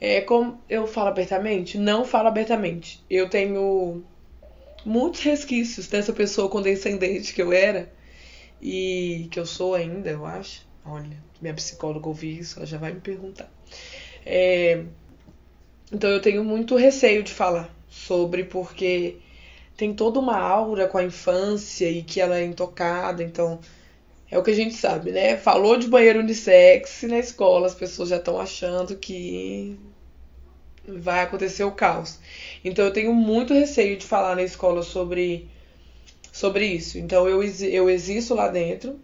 É, 0.00 0.20
como 0.20 0.60
eu 0.68 0.86
falo 0.86 1.08
abertamente? 1.08 1.78
Não 1.78 2.04
falo 2.04 2.28
abertamente. 2.28 3.02
Eu 3.08 3.30
tenho 3.30 4.04
muitos 4.84 5.22
resquícios 5.22 5.86
dessa 5.86 6.12
pessoa 6.12 6.50
condescendente 6.50 7.32
que 7.32 7.40
eu 7.40 7.52
era 7.52 7.90
e 8.66 9.28
que 9.30 9.38
eu 9.38 9.46
sou 9.46 9.76
ainda, 9.76 10.10
eu 10.10 10.26
acho. 10.26 10.66
Olha, 10.84 11.16
minha 11.40 11.54
psicóloga 11.54 12.08
ouvir 12.08 12.40
isso, 12.40 12.58
ela 12.58 12.66
já 12.66 12.78
vai 12.78 12.92
me 12.92 13.00
perguntar. 13.00 13.48
É, 14.24 14.82
então 15.92 16.10
eu 16.10 16.20
tenho 16.20 16.42
muito 16.42 16.74
receio 16.74 17.22
de 17.22 17.32
falar 17.32 17.72
sobre 17.88 18.42
porque 18.42 19.18
tem 19.76 19.94
toda 19.94 20.18
uma 20.18 20.36
aura 20.36 20.88
com 20.88 20.98
a 20.98 21.04
infância 21.04 21.88
e 21.88 22.02
que 22.02 22.20
ela 22.20 22.38
é 22.38 22.44
intocada, 22.44 23.22
então 23.22 23.60
é 24.28 24.36
o 24.36 24.42
que 24.42 24.50
a 24.50 24.54
gente 24.54 24.74
sabe, 24.74 25.12
né? 25.12 25.36
Falou 25.36 25.78
de 25.78 25.86
banheiro 25.86 26.18
unissex 26.18 27.04
na 27.04 27.18
escola, 27.18 27.68
as 27.68 27.74
pessoas 27.74 28.08
já 28.08 28.16
estão 28.16 28.40
achando 28.40 28.96
que 28.96 29.78
vai 30.88 31.22
acontecer 31.22 31.62
o 31.62 31.70
caos. 31.70 32.18
Então 32.64 32.84
eu 32.84 32.92
tenho 32.92 33.14
muito 33.14 33.54
receio 33.54 33.96
de 33.96 34.04
falar 34.04 34.34
na 34.34 34.42
escola 34.42 34.82
sobre 34.82 35.48
sobre 36.36 36.66
isso. 36.66 36.98
Então 36.98 37.26
eu 37.28 37.42
eu 37.42 37.88
existo 37.88 38.34
lá 38.34 38.48
dentro. 38.48 39.00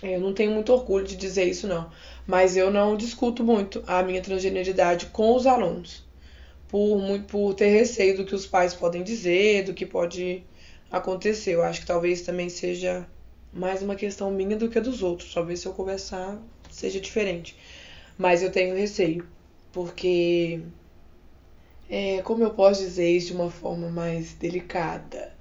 Eu 0.00 0.20
não 0.20 0.32
tenho 0.32 0.52
muito 0.52 0.72
orgulho 0.72 1.04
de 1.04 1.16
dizer 1.16 1.44
isso 1.48 1.66
não, 1.66 1.90
mas 2.24 2.56
eu 2.56 2.70
não 2.70 2.96
discuto 2.96 3.42
muito 3.42 3.82
a 3.84 4.00
minha 4.02 4.22
transgeneridade 4.22 5.06
com 5.06 5.34
os 5.34 5.44
alunos 5.44 6.06
por, 6.68 7.00
por 7.24 7.54
ter 7.54 7.70
receio 7.70 8.16
do 8.16 8.24
que 8.24 8.34
os 8.34 8.46
pais 8.46 8.72
podem 8.74 9.02
dizer, 9.02 9.64
do 9.64 9.74
que 9.74 9.84
pode 9.84 10.44
acontecer. 10.90 11.54
Eu 11.54 11.62
acho 11.64 11.80
que 11.80 11.86
talvez 11.86 12.22
também 12.22 12.48
seja 12.48 13.08
mais 13.52 13.82
uma 13.82 13.96
questão 13.96 14.30
minha 14.30 14.56
do 14.56 14.68
que 14.68 14.80
dos 14.80 15.02
outros. 15.02 15.34
Talvez 15.34 15.60
se 15.60 15.66
eu 15.66 15.72
conversar 15.72 16.40
seja 16.70 17.00
diferente. 17.00 17.56
Mas 18.16 18.42
eu 18.42 18.52
tenho 18.52 18.76
receio, 18.76 19.26
porque 19.72 20.60
é, 21.90 22.22
como 22.22 22.44
eu 22.44 22.52
posso 22.52 22.80
dizer 22.82 23.10
isso 23.10 23.28
de 23.28 23.32
uma 23.34 23.50
forma 23.50 23.88
mais 23.88 24.34
delicada? 24.34 25.37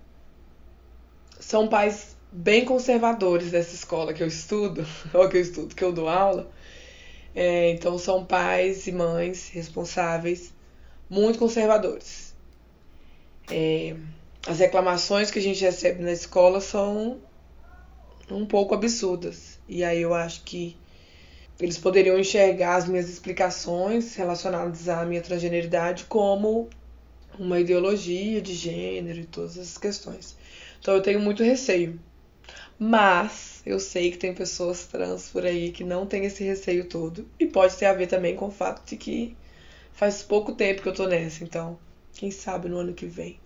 São 1.48 1.70
pais 1.70 2.18
bem 2.30 2.66
conservadores 2.66 3.52
dessa 3.52 3.74
escola 3.74 4.14
que 4.14 4.22
eu 4.22 4.28
estudo, 4.28 4.86
ou 5.16 5.30
que 5.30 5.38
eu 5.38 5.42
estudo, 5.42 5.74
que 5.74 5.82
eu 5.82 5.94
dou 5.94 6.10
aula. 6.10 6.52
É, 7.34 7.70
então 7.70 7.98
são 7.98 8.26
pais 8.26 8.86
e 8.86 8.92
mães 8.92 9.48
responsáveis 9.48 10.54
muito 11.10 11.40
conservadores. 11.40 12.36
É, 13.50 13.96
as 14.46 14.60
reclamações 14.60 15.32
que 15.32 15.40
a 15.40 15.42
gente 15.42 15.62
recebe 15.62 16.04
na 16.04 16.12
escola 16.12 16.60
são 16.60 17.18
um 18.30 18.46
pouco 18.46 18.76
absurdas. 18.76 19.58
E 19.70 19.86
aí 19.86 20.02
eu 20.02 20.14
acho 20.14 20.44
que 20.44 20.76
eles 21.62 21.78
poderiam 21.78 22.20
enxergar 22.20 22.76
as 22.76 22.90
minhas 22.90 23.08
explicações 23.08 24.16
relacionadas 24.16 24.90
à 24.90 25.06
minha 25.06 25.22
transgeneridade 25.22 26.04
como 26.10 26.70
uma 27.40 27.58
ideologia 27.58 28.42
de 28.42 28.54
gênero 28.54 29.20
e 29.20 29.26
todas 29.26 29.58
essas 29.58 29.78
questões. 29.78 30.36
Então 30.80 30.96
eu 30.96 31.02
tenho 31.02 31.20
muito 31.20 31.44
receio. 31.44 32.00
Mas 32.80 33.62
eu 33.66 33.80
sei 33.80 34.12
que 34.12 34.18
tem 34.18 34.34
pessoas 34.34 34.88
trans 34.88 35.30
por 35.30 35.46
aí 35.46 35.72
que 35.72 35.84
não 35.84 36.06
têm 36.06 36.26
esse 36.26 36.44
receio 36.44 36.86
todo. 36.86 37.28
E 37.40 37.46
pode 37.46 37.76
ter 37.76 37.86
a 37.86 37.94
ver 37.94 38.08
também 38.08 38.36
com 38.36 38.48
o 38.48 38.52
fato 38.52 38.88
de 38.88 38.98
que 38.98 39.36
Faz 39.98 40.22
pouco 40.22 40.54
tempo 40.54 40.84
que 40.84 40.88
eu 40.88 40.94
tô 40.94 41.08
nessa, 41.08 41.44
então 41.44 41.80
quem 42.14 42.30
sabe 42.30 42.70
no 42.70 42.78
ano 42.78 42.94
que 42.94 43.08
vem. 43.08 43.40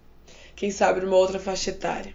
Quem 0.53 0.69
sabe 0.69 1.00
numa 1.00 1.15
outra 1.15 1.39
faixa 1.39 1.69
etária. 1.69 2.13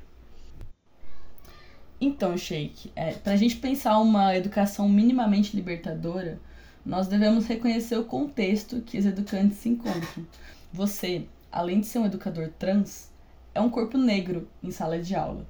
Então, 1.98 2.36
Sheik, 2.36 2.92
é, 2.94 3.12
para 3.12 3.32
a 3.32 3.36
gente 3.36 3.56
pensar 3.56 3.98
uma 3.98 4.36
educação 4.36 4.86
minimamente 4.90 5.56
libertadora, 5.56 6.38
nós 6.84 7.08
devemos 7.08 7.46
reconhecer 7.46 7.96
o 7.96 8.04
contexto 8.04 8.82
que 8.82 8.98
os 8.98 9.06
educantes 9.06 9.56
se 9.56 9.70
encontram. 9.70 10.26
Você, 10.70 11.24
além 11.50 11.80
de 11.80 11.86
ser 11.86 12.00
um 12.00 12.04
educador 12.04 12.50
trans, 12.58 13.10
é 13.56 13.60
um 13.60 13.70
corpo 13.70 13.96
negro 13.96 14.48
em 14.62 14.70
sala 14.70 14.98
de 14.98 15.14
aula. 15.14 15.46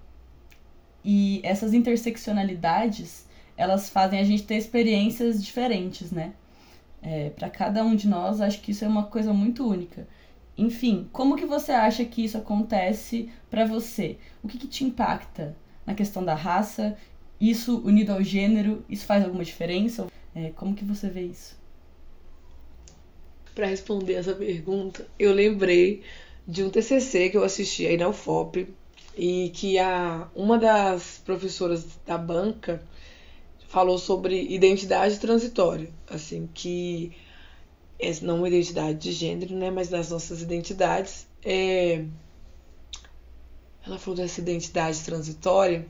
E 1.04 1.40
essas 1.42 1.74
interseccionalidades, 1.74 3.26
elas 3.56 3.90
fazem 3.90 4.20
a 4.20 4.24
gente 4.24 4.44
ter 4.44 4.56
experiências 4.56 5.44
diferentes, 5.44 6.12
né? 6.12 6.32
É, 7.02 7.30
para 7.30 7.50
cada 7.50 7.84
um 7.84 7.94
de 7.94 8.08
nós, 8.08 8.40
acho 8.40 8.60
que 8.60 8.70
isso 8.70 8.84
é 8.84 8.88
uma 8.88 9.04
coisa 9.04 9.32
muito 9.32 9.68
única. 9.68 10.08
Enfim, 10.56 11.08
como 11.12 11.36
que 11.36 11.44
você 11.44 11.72
acha 11.72 12.04
que 12.04 12.24
isso 12.24 12.38
acontece 12.38 13.28
para 13.50 13.66
você? 13.66 14.18
O 14.42 14.48
que, 14.48 14.56
que 14.56 14.68
te 14.68 14.84
impacta 14.84 15.56
na 15.84 15.94
questão 15.94 16.24
da 16.24 16.34
raça? 16.34 16.96
Isso 17.40 17.80
unido 17.84 18.10
ao 18.12 18.22
gênero, 18.22 18.84
isso 18.88 19.04
faz 19.04 19.24
alguma 19.24 19.44
diferença? 19.44 20.06
É, 20.34 20.50
como 20.50 20.74
que 20.74 20.84
você 20.84 21.08
vê 21.10 21.22
isso? 21.22 21.56
Para 23.54 23.66
responder 23.66 24.14
essa 24.14 24.34
pergunta, 24.34 25.06
eu 25.18 25.32
lembrei 25.32 26.02
de 26.46 26.62
um 26.62 26.70
TCC 26.70 27.30
que 27.30 27.36
eu 27.36 27.44
assisti 27.44 27.86
aí 27.86 27.96
na 27.96 28.08
UFOP 28.08 28.68
e 29.16 29.50
que 29.54 29.78
a 29.78 30.28
uma 30.34 30.58
das 30.58 31.20
professoras 31.24 31.84
da 32.06 32.16
banca 32.16 32.82
falou 33.68 33.98
sobre 33.98 34.40
identidade 34.42 35.18
transitória, 35.18 35.90
assim, 36.08 36.48
que 36.54 37.12
é 37.98 38.12
não 38.22 38.38
uma 38.38 38.48
identidade 38.48 38.98
de 38.98 39.12
gênero, 39.12 39.54
né, 39.54 39.70
mas 39.70 39.88
das 39.88 40.10
nossas 40.10 40.42
identidades. 40.42 41.26
É... 41.44 42.04
Ela 43.86 43.98
falou 43.98 44.16
dessa 44.16 44.40
identidade 44.40 45.00
transitória 45.02 45.86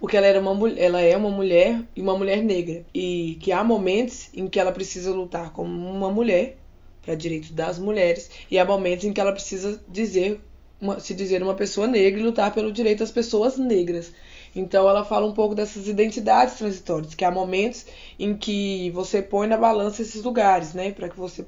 porque 0.00 0.16
ela, 0.16 0.26
era 0.26 0.40
uma, 0.40 0.70
ela 0.78 1.00
é 1.00 1.14
uma 1.14 1.28
mulher 1.28 1.84
e 1.94 2.00
uma 2.00 2.16
mulher 2.16 2.42
negra. 2.42 2.86
E 2.94 3.36
que 3.40 3.52
há 3.52 3.62
momentos 3.62 4.30
em 4.32 4.48
que 4.48 4.58
ela 4.58 4.72
precisa 4.72 5.12
lutar 5.12 5.52
como 5.52 5.70
uma 5.90 6.10
mulher 6.10 6.56
para 7.02 7.14
direitos 7.14 7.50
das 7.50 7.78
mulheres 7.78 8.30
e 8.50 8.58
há 8.58 8.64
momentos 8.64 9.04
em 9.04 9.12
que 9.12 9.20
ela 9.20 9.32
precisa 9.32 9.82
dizer 9.88 10.40
uma, 10.80 10.98
se 10.98 11.14
dizer 11.14 11.42
uma 11.42 11.54
pessoa 11.54 11.86
negra 11.86 12.20
e 12.20 12.22
lutar 12.22 12.52
pelo 12.54 12.72
direito 12.72 13.00
das 13.00 13.10
pessoas 13.10 13.58
negras. 13.58 14.12
Então 14.54 14.88
ela 14.88 15.04
fala 15.04 15.26
um 15.26 15.32
pouco 15.32 15.54
dessas 15.54 15.86
identidades 15.86 16.56
transitórias, 16.56 17.14
que 17.14 17.24
há 17.24 17.30
momentos 17.30 17.86
em 18.18 18.36
que 18.36 18.90
você 18.90 19.22
põe 19.22 19.46
na 19.46 19.56
balança 19.56 20.02
esses 20.02 20.22
lugares, 20.24 20.74
né, 20.74 20.90
para 20.90 21.08
que 21.08 21.16
você 21.16 21.44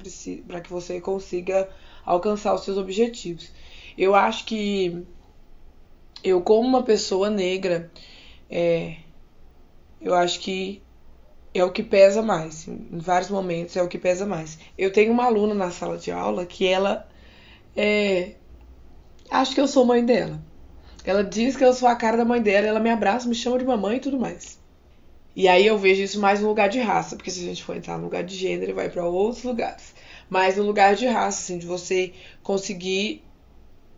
para 0.46 0.60
que 0.60 0.70
você 0.70 1.00
consiga 1.00 1.68
alcançar 2.04 2.54
os 2.54 2.64
seus 2.64 2.76
objetivos. 2.76 3.50
Eu 3.96 4.14
acho 4.14 4.44
que 4.44 5.04
eu 6.22 6.40
como 6.42 6.68
uma 6.68 6.82
pessoa 6.82 7.28
negra, 7.30 7.90
é, 8.48 8.96
eu 10.00 10.14
acho 10.14 10.40
que 10.40 10.82
é 11.54 11.64
o 11.64 11.70
que 11.70 11.82
pesa 11.82 12.22
mais. 12.22 12.66
Em 12.66 12.98
vários 12.98 13.30
momentos 13.30 13.76
é 13.76 13.82
o 13.82 13.88
que 13.88 13.98
pesa 13.98 14.26
mais. 14.26 14.58
Eu 14.76 14.92
tenho 14.92 15.12
uma 15.12 15.24
aluna 15.24 15.54
na 15.54 15.70
sala 15.70 15.98
de 15.98 16.10
aula 16.10 16.46
que 16.46 16.66
ela 16.66 17.08
é, 17.76 18.32
acho 19.30 19.54
que 19.54 19.60
eu 19.60 19.68
sou 19.68 19.84
mãe 19.84 20.04
dela. 20.04 20.40
Ela 21.04 21.24
diz 21.24 21.56
que 21.56 21.64
eu 21.64 21.72
sou 21.72 21.88
a 21.88 21.96
cara 21.96 22.16
da 22.16 22.24
mãe 22.24 22.40
dela, 22.40 22.66
ela 22.66 22.80
me 22.80 22.90
abraça, 22.90 23.28
me 23.28 23.34
chama 23.34 23.58
de 23.58 23.64
mamãe 23.64 23.96
e 23.96 24.00
tudo 24.00 24.18
mais. 24.18 24.60
E 25.34 25.48
aí 25.48 25.66
eu 25.66 25.78
vejo 25.78 26.02
isso 26.02 26.20
mais 26.20 26.40
no 26.40 26.48
lugar 26.48 26.68
de 26.68 26.78
raça, 26.78 27.16
porque 27.16 27.30
se 27.30 27.40
a 27.40 27.44
gente 27.44 27.64
for 27.64 27.76
entrar 27.76 27.96
no 27.96 28.04
lugar 28.04 28.22
de 28.22 28.36
gênero, 28.36 28.74
vai 28.74 28.90
para 28.90 29.04
outros 29.06 29.42
lugares. 29.44 29.94
Mas 30.28 30.56
no 30.56 30.62
lugar 30.62 30.94
de 30.94 31.06
raça, 31.06 31.42
assim, 31.42 31.58
de 31.58 31.66
você 31.66 32.12
conseguir 32.42 33.24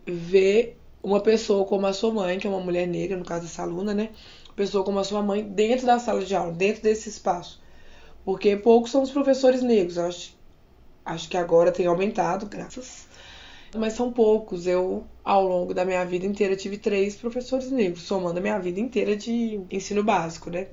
ver 0.05 0.77
uma 1.03 1.19
pessoa 1.19 1.65
como 1.65 1.85
a 1.85 1.93
sua 1.93 2.11
mãe, 2.11 2.39
que 2.39 2.47
é 2.47 2.49
uma 2.49 2.59
mulher 2.59 2.87
negra, 2.87 3.17
no 3.17 3.25
caso 3.25 3.43
dessa 3.43 3.61
aluna, 3.61 3.93
né? 3.93 4.09
Pessoa 4.55 4.83
como 4.83 4.99
a 4.99 5.03
sua 5.03 5.21
mãe 5.21 5.43
dentro 5.43 5.85
da 5.85 5.99
sala 5.99 6.23
de 6.23 6.35
aula, 6.35 6.51
dentro 6.51 6.81
desse 6.81 7.09
espaço. 7.09 7.61
Porque 8.23 8.55
poucos 8.55 8.91
são 8.91 9.01
os 9.01 9.11
professores 9.11 9.61
negros. 9.61 9.97
Eu 9.97 10.05
acho, 10.05 10.35
acho 11.05 11.29
que 11.29 11.37
agora 11.37 11.71
tem 11.71 11.85
aumentado, 11.85 12.45
graças 12.45 13.07
mas 13.77 13.93
são 13.93 14.11
poucos. 14.11 14.67
Eu, 14.67 15.05
ao 15.23 15.45
longo 15.45 15.73
da 15.73 15.85
minha 15.85 16.03
vida 16.05 16.25
inteira, 16.25 16.55
tive 16.55 16.77
três 16.77 17.15
professores 17.15 17.71
negros, 17.71 18.03
somando 18.03 18.39
a 18.39 18.41
minha 18.41 18.59
vida 18.59 18.79
inteira 18.79 19.15
de 19.15 19.61
ensino 19.71 20.03
básico, 20.03 20.49
né? 20.49 20.67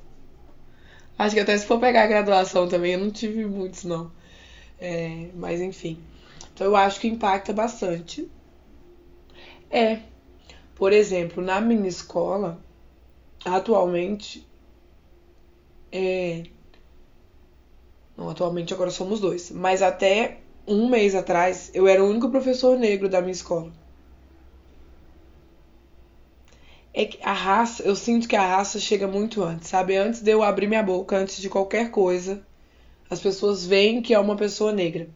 Acho 1.18 1.34
que 1.34 1.40
até 1.40 1.56
se 1.56 1.66
for 1.66 1.78
pegar 1.78 2.04
a 2.04 2.06
graduação 2.06 2.68
também, 2.68 2.94
eu 2.94 3.00
não 3.00 3.10
tive 3.10 3.44
muitos, 3.44 3.84
não. 3.84 4.10
É, 4.80 5.28
mas 5.34 5.60
enfim. 5.60 5.98
Então 6.54 6.66
eu 6.66 6.76
acho 6.76 7.00
que 7.00 7.08
impacta 7.08 7.52
bastante. 7.52 8.30
É. 9.70 10.00
Por 10.74 10.92
exemplo, 10.92 11.42
na 11.42 11.60
minha 11.60 11.88
escola, 11.88 12.60
atualmente. 13.44 14.46
É. 15.90 16.44
Não, 18.16 18.28
atualmente 18.28 18.72
agora 18.72 18.90
somos 18.90 19.20
dois. 19.20 19.50
Mas 19.50 19.82
até 19.82 20.38
um 20.66 20.88
mês 20.88 21.14
atrás, 21.14 21.70
eu 21.74 21.86
era 21.88 22.02
o 22.02 22.08
único 22.08 22.30
professor 22.30 22.78
negro 22.78 23.08
da 23.08 23.20
minha 23.20 23.32
escola. 23.32 23.72
É 26.94 27.06
que 27.06 27.18
a 27.22 27.32
raça, 27.32 27.82
eu 27.82 27.96
sinto 27.96 28.28
que 28.28 28.36
a 28.36 28.46
raça 28.46 28.78
chega 28.78 29.08
muito 29.08 29.42
antes, 29.42 29.68
sabe? 29.68 29.96
Antes 29.96 30.20
de 30.20 30.30
eu 30.30 30.42
abrir 30.42 30.66
minha 30.66 30.82
boca, 30.82 31.16
antes 31.16 31.40
de 31.40 31.48
qualquer 31.48 31.90
coisa, 31.90 32.46
as 33.08 33.18
pessoas 33.18 33.64
veem 33.64 34.02
que 34.02 34.12
é 34.12 34.18
uma 34.18 34.36
pessoa 34.36 34.72
negra. 34.72 35.08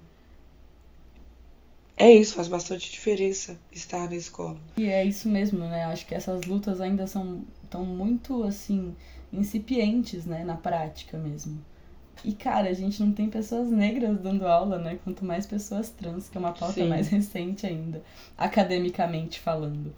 É 1.98 2.10
isso, 2.10 2.34
faz 2.34 2.46
bastante 2.48 2.90
diferença 2.90 3.58
estar 3.72 4.08
na 4.08 4.16
escola. 4.16 4.58
E 4.76 4.86
é 4.86 5.04
isso 5.04 5.28
mesmo, 5.28 5.60
né? 5.60 5.84
Acho 5.84 6.06
que 6.06 6.14
essas 6.14 6.44
lutas 6.44 6.80
ainda 6.80 7.06
são 7.06 7.42
tão 7.70 7.84
muito 7.84 8.42
assim 8.42 8.94
incipientes, 9.32 10.24
né, 10.24 10.44
na 10.44 10.56
prática 10.56 11.18
mesmo. 11.18 11.60
E, 12.24 12.32
cara, 12.32 12.70
a 12.70 12.72
gente 12.72 13.00
não 13.02 13.12
tem 13.12 13.28
pessoas 13.28 13.70
negras 13.70 14.18
dando 14.20 14.46
aula, 14.46 14.78
né? 14.78 14.98
Quanto 15.04 15.24
mais 15.24 15.46
pessoas 15.46 15.90
trans, 15.90 16.28
que 16.28 16.36
é 16.36 16.40
uma 16.40 16.52
pauta 16.52 16.74
Sim. 16.74 16.88
mais 16.88 17.08
recente 17.10 17.66
ainda, 17.66 18.02
academicamente 18.36 19.38
falando. 19.38 19.94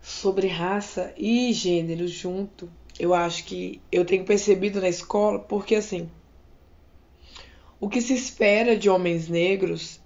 Sobre 0.00 0.46
raça 0.46 1.12
e 1.16 1.52
gênero 1.52 2.06
junto, 2.06 2.70
eu 2.98 3.12
acho 3.12 3.44
que 3.44 3.80
eu 3.90 4.04
tenho 4.04 4.24
percebido 4.24 4.80
na 4.80 4.88
escola, 4.88 5.38
porque 5.38 5.74
assim, 5.74 6.08
o 7.78 7.88
que 7.88 8.00
se 8.00 8.14
espera 8.14 8.76
de 8.76 8.88
homens 8.88 9.28
negros, 9.28 10.00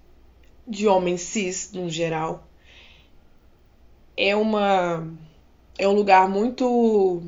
de 0.67 0.87
homens 0.87 1.21
cis 1.21 1.71
no 1.71 1.89
geral, 1.89 2.47
é 4.17 4.35
uma 4.35 5.07
é 5.77 5.87
um 5.87 5.93
lugar 5.93 6.27
muito 6.29 7.21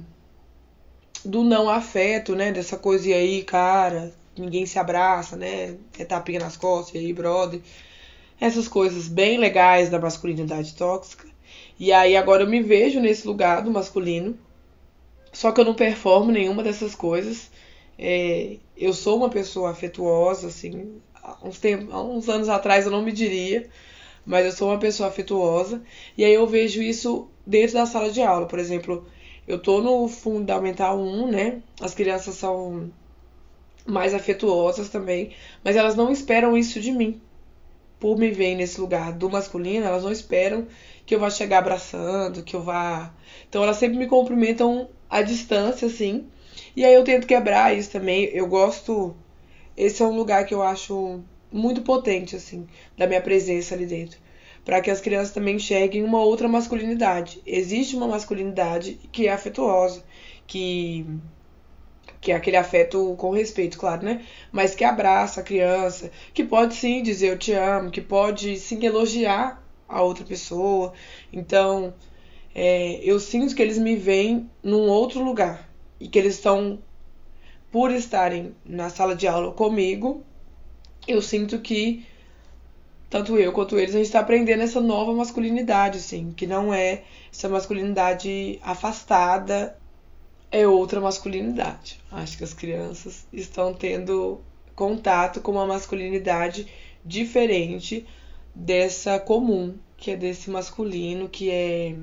do 1.24 1.44
não 1.44 1.70
afeto, 1.70 2.36
né? 2.36 2.52
Dessa 2.52 2.78
coisa 2.78 3.10
aí, 3.10 3.44
cara, 3.44 4.14
ninguém 4.38 4.66
se 4.66 4.80
abraça, 4.80 5.36
né? 5.36 5.78
É 5.98 6.06
tapinha 6.06 6.40
nas 6.40 6.56
costas, 6.58 6.96
e 6.96 6.98
aí, 7.00 7.14
brother. 7.14 7.62
Essas 8.40 8.68
coisas 8.68 9.08
bem 9.08 9.38
legais 9.38 9.90
da 9.90 10.00
masculinidade 10.00 10.76
tóxica. 10.76 11.28
E 11.80 11.92
aí 11.92 12.16
agora 12.16 12.44
eu 12.44 12.50
me 12.50 12.62
vejo 12.62 13.00
nesse 13.00 13.28
lugar 13.28 13.62
do 13.62 13.72
masculino. 13.72 14.38
Só 15.34 15.52
que 15.52 15.60
eu 15.62 15.66
não 15.66 15.74
performo 15.76 16.32
nenhuma 16.32 16.64
dessas 16.64 16.96
coisas. 16.96 17.52
É, 17.98 18.58
eu 18.76 18.94
sou 18.94 19.18
uma 19.18 19.30
pessoa 19.30 19.72
afetuosa, 19.72 20.48
assim. 20.48 21.02
Há 21.16 21.38
uns, 21.44 21.60
tempos, 21.60 21.94
há 21.94 22.02
uns 22.02 22.30
anos 22.30 22.50
atrás 22.50 22.86
eu 22.86 22.92
não 22.92 23.02
me 23.02 23.12
diria, 23.12 23.70
mas 24.26 24.46
eu 24.46 24.52
sou 24.52 24.70
uma 24.70 24.80
pessoa 24.80 25.10
afetuosa. 25.10 25.82
E 26.18 26.24
aí 26.24 26.34
eu 26.34 26.48
vejo 26.48 26.82
isso 26.82 27.28
dentro 27.48 27.76
da 27.76 27.86
sala 27.86 28.12
de 28.12 28.22
aula. 28.22 28.46
Por 28.46 28.60
exemplo, 28.60 29.08
eu 29.48 29.58
tô 29.58 29.82
no 29.82 30.08
Fundamental 30.10 31.00
1, 31.00 31.32
né? 31.32 31.62
As 31.80 31.96
crianças 31.96 32.36
são 32.36 32.92
mais 33.86 34.14
afetuosas 34.14 34.90
também, 34.90 35.32
mas 35.64 35.78
elas 35.78 35.96
não 35.96 36.12
esperam 36.12 36.58
isso 36.58 36.82
de 36.82 36.92
mim. 36.92 37.22
Por 38.00 38.18
me 38.18 38.30
ver 38.30 38.56
nesse 38.56 38.80
lugar 38.80 39.14
do 39.14 39.30
masculino, 39.30 39.86
elas 39.86 40.04
não 40.04 40.12
esperam 40.12 40.68
que 41.06 41.16
eu 41.16 41.20
vá 41.20 41.30
chegar 41.30 41.60
abraçando, 41.60 42.44
que 42.44 42.56
eu 42.56 42.62
vá. 42.62 43.14
Então 43.50 43.64
elas 43.64 43.78
sempre 43.78 43.98
me 43.98 44.08
cumprimentam 44.08 44.90
à 45.10 45.22
distância, 45.22 45.88
assim. 45.88 46.28
E 46.76 46.86
aí 46.86 46.94
eu 46.94 47.04
tento 47.04 47.26
quebrar 47.26 47.76
isso 47.76 47.92
também. 47.92 48.26
Eu 48.26 48.48
gosto. 48.48 49.16
Esse 49.76 50.04
é 50.04 50.06
um 50.06 50.16
lugar 50.16 50.46
que 50.46 50.54
eu 50.54 50.62
acho 50.62 51.22
muito 51.52 51.82
potente, 51.82 52.36
assim, 52.36 52.68
da 52.98 53.08
minha 53.08 53.22
presença 53.22 53.74
ali 53.74 53.86
dentro 53.86 54.20
para 54.67 54.82
que 54.82 54.91
as 54.91 54.99
crianças 54.99 55.34
também 55.34 55.56
enxerguem 55.56 56.03
uma 56.03 56.21
outra 56.21 56.45
masculinidade. 56.45 57.41
Existe 57.45 57.95
uma 57.95 58.06
masculinidade 58.06 58.99
que 59.13 59.25
é 59.25 59.32
afetuosa, 59.32 60.03
que 60.45 61.06
que 62.19 62.34
é 62.34 62.36
aquele 62.36 62.58
afeto 62.58 63.15
com 63.17 63.32
respeito, 63.32 63.77
claro, 63.77 64.03
né? 64.03 64.25
Mas 64.51 64.75
que 64.75 64.84
abraça 64.84 65.39
a 65.39 65.43
criança, 65.43 66.12
que 66.34 66.43
pode 66.43 66.75
sim 66.75 67.01
dizer 67.01 67.30
eu 67.30 67.38
te 67.38 67.53
amo, 67.53 67.89
que 67.89 68.01
pode 68.01 68.58
sim 68.58 68.84
elogiar 68.86 69.63
a 69.88 70.01
outra 70.01 70.25
pessoa. 70.25 70.91
Então, 71.32 71.93
é, 72.53 72.99
eu 73.03 73.21
sinto 73.21 73.56
que 73.56 73.62
eles 73.62 73.77
me 73.77 73.95
veem 73.95 74.49
num 74.62 74.89
outro 74.89 75.23
lugar 75.23 75.69
e 75.97 76.10
que 76.10 76.19
eles 76.19 76.36
estão, 76.36 76.80
por 77.71 77.89
estarem 77.89 78.53
na 78.65 78.89
sala 78.89 79.15
de 79.15 79.27
aula 79.27 79.53
comigo, 79.53 80.25
eu 81.08 81.21
sinto 81.21 81.60
que 81.60 82.06
tanto 83.10 83.38
eu 83.38 83.54
quanto 83.54 83.78
eles, 83.78 83.96
a 83.96 83.98
gente 83.98 84.08
está 84.08 84.20
aprendendo 84.20 84.63
essa 84.63 84.82
nova 84.82 85.13
masculinidade, 85.13 85.98
assim, 86.00 86.34
que 86.36 86.46
não 86.46 86.74
é 86.74 87.04
essa 87.32 87.48
masculinidade 87.48 88.60
afastada, 88.62 89.78
é 90.52 90.67
outra 90.67 91.00
masculinidade. 91.00 92.00
Acho 92.12 92.38
que 92.38 92.43
as 92.43 92.54
crianças 92.54 93.26
estão 93.32 93.74
tendo 93.74 94.41
contato 94.76 95.41
com 95.41 95.52
uma 95.54 95.65
masculinidade 95.65 96.67
diferente 97.04 98.06
dessa 98.54 99.20
comum, 99.20 99.78
que 99.96 100.12
é 100.12 100.15
desse 100.15 100.50
masculino, 100.50 101.30
que 101.30 101.50
é 101.50 101.96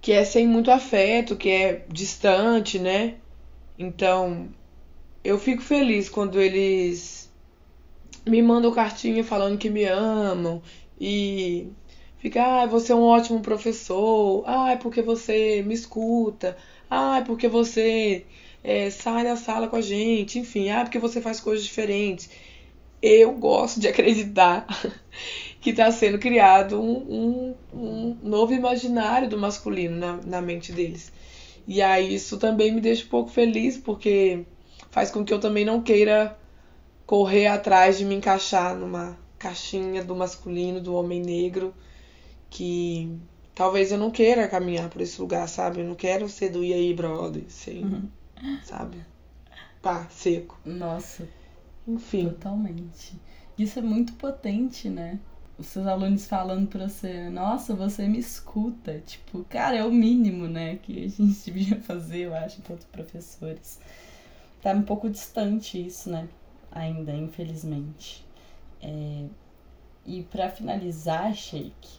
que 0.00 0.12
é 0.12 0.24
sem 0.24 0.46
muito 0.46 0.70
afeto, 0.70 1.36
que 1.36 1.50
é 1.50 1.84
distante, 1.88 2.78
né? 2.78 3.16
Então, 3.78 4.48
eu 5.22 5.38
fico 5.38 5.62
feliz 5.62 6.08
quando 6.08 6.40
eles 6.40 7.17
me 8.28 8.42
mandam 8.42 8.72
cartinha 8.72 9.24
falando 9.24 9.58
que 9.58 9.70
me 9.70 9.84
amam 9.84 10.62
e 11.00 11.68
fica, 12.18 12.62
ah, 12.62 12.66
você 12.66 12.92
é 12.92 12.94
um 12.94 13.02
ótimo 13.02 13.40
professor, 13.40 14.44
ah, 14.46 14.72
é 14.72 14.76
porque 14.76 15.02
você 15.02 15.62
me 15.62 15.74
escuta, 15.74 16.56
ah, 16.90 17.18
é 17.18 17.22
porque 17.22 17.48
você 17.48 18.24
é, 18.62 18.90
sai 18.90 19.24
da 19.24 19.36
sala 19.36 19.68
com 19.68 19.76
a 19.76 19.80
gente, 19.80 20.38
enfim, 20.38 20.70
ah, 20.70 20.82
porque 20.82 20.98
você 20.98 21.20
faz 21.20 21.40
coisas 21.40 21.64
diferentes. 21.64 22.30
Eu 23.00 23.32
gosto 23.32 23.80
de 23.80 23.88
acreditar 23.88 24.66
que 25.60 25.70
está 25.70 25.90
sendo 25.90 26.18
criado 26.18 26.80
um, 26.80 27.54
um, 27.72 27.78
um, 27.78 28.18
novo 28.22 28.52
imaginário 28.52 29.28
do 29.28 29.38
masculino 29.38 29.96
na, 29.96 30.16
na 30.24 30.40
mente 30.40 30.72
deles. 30.72 31.12
E 31.66 31.82
aí 31.82 32.14
isso 32.14 32.38
também 32.38 32.72
me 32.72 32.80
deixa 32.80 33.04
um 33.04 33.08
pouco 33.08 33.30
feliz, 33.30 33.76
porque 33.76 34.44
faz 34.90 35.10
com 35.10 35.24
que 35.24 35.32
eu 35.32 35.38
também 35.38 35.64
não 35.64 35.82
queira 35.82 36.36
correr 37.08 37.46
atrás 37.46 37.96
de 37.96 38.04
me 38.04 38.14
encaixar 38.14 38.76
numa 38.76 39.16
caixinha 39.38 40.04
do 40.04 40.14
masculino, 40.14 40.78
do 40.78 40.94
homem 40.94 41.22
negro, 41.22 41.74
que 42.50 43.18
talvez 43.54 43.90
eu 43.90 43.96
não 43.96 44.10
queira 44.10 44.46
caminhar 44.46 44.90
por 44.90 45.00
esse 45.00 45.18
lugar, 45.18 45.48
sabe? 45.48 45.80
Eu 45.80 45.86
não 45.86 45.94
quero 45.94 46.28
ser 46.28 46.50
do 46.50 46.62
e 46.62 46.74
aí, 46.74 46.92
brother, 46.92 47.44
sem, 47.48 47.82
uhum. 47.82 48.10
sabe? 48.62 48.98
Pá, 49.80 50.06
seco. 50.10 50.60
Nossa. 50.66 51.26
Enfim. 51.86 52.28
Totalmente. 52.28 53.18
Isso 53.58 53.78
é 53.78 53.82
muito 53.82 54.12
potente, 54.12 54.90
né? 54.90 55.18
os 55.56 55.66
seus 55.68 55.86
alunos 55.86 56.26
falando 56.26 56.68
pra 56.68 56.88
você, 56.88 57.30
nossa, 57.30 57.74
você 57.74 58.06
me 58.06 58.18
escuta. 58.18 59.02
Tipo, 59.06 59.44
cara, 59.44 59.78
é 59.78 59.84
o 59.84 59.90
mínimo, 59.90 60.46
né, 60.46 60.76
que 60.76 61.04
a 61.06 61.08
gente 61.08 61.40
devia 61.50 61.80
fazer, 61.80 62.26
eu 62.26 62.34
acho, 62.34 62.60
enquanto 62.60 62.86
professores. 62.88 63.80
Tá 64.60 64.72
um 64.72 64.82
pouco 64.82 65.08
distante 65.08 65.84
isso, 65.84 66.10
né, 66.10 66.28
ainda, 66.70 67.12
infelizmente. 67.12 68.24
É... 68.82 69.24
E 70.06 70.22
para 70.22 70.48
finalizar, 70.48 71.34
Sheik, 71.34 71.98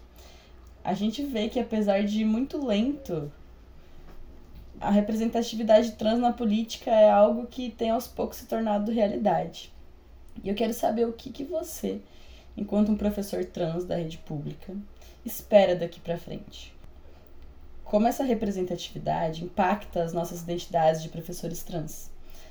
a 0.83 0.93
gente 0.93 1.23
vê 1.23 1.47
que 1.47 1.59
apesar 1.59 2.03
de 2.03 2.25
muito 2.25 2.65
lento, 2.65 3.31
a 4.81 4.89
representatividade 4.89 5.91
trans 5.91 6.19
na 6.19 6.33
política 6.33 6.89
é 6.89 7.09
algo 7.09 7.45
que 7.45 7.69
tem 7.69 7.89
aos 7.89 8.07
poucos 8.07 8.37
se 8.37 8.45
tornado 8.47 8.91
realidade. 8.91 9.71
E 10.43 10.49
eu 10.49 10.55
quero 10.55 10.73
saber 10.73 11.05
o 11.05 11.13
que, 11.13 11.29
que 11.29 11.43
você 11.43 12.01
enquanto 12.55 12.91
um 12.91 12.97
professor 12.97 13.45
trans 13.45 13.83
da 13.85 13.95
rede 13.95 14.17
pública 14.17 14.75
espera 15.25 15.75
daqui 15.75 15.99
para 15.99 16.17
frente. 16.17 16.73
Como 17.83 18.07
essa 18.07 18.23
representatividade 18.23 19.43
impacta 19.43 20.03
as 20.03 20.13
nossas 20.13 20.41
identidades 20.41 21.01
de 21.01 21.09
professores 21.09 21.63
trans? 21.63 22.09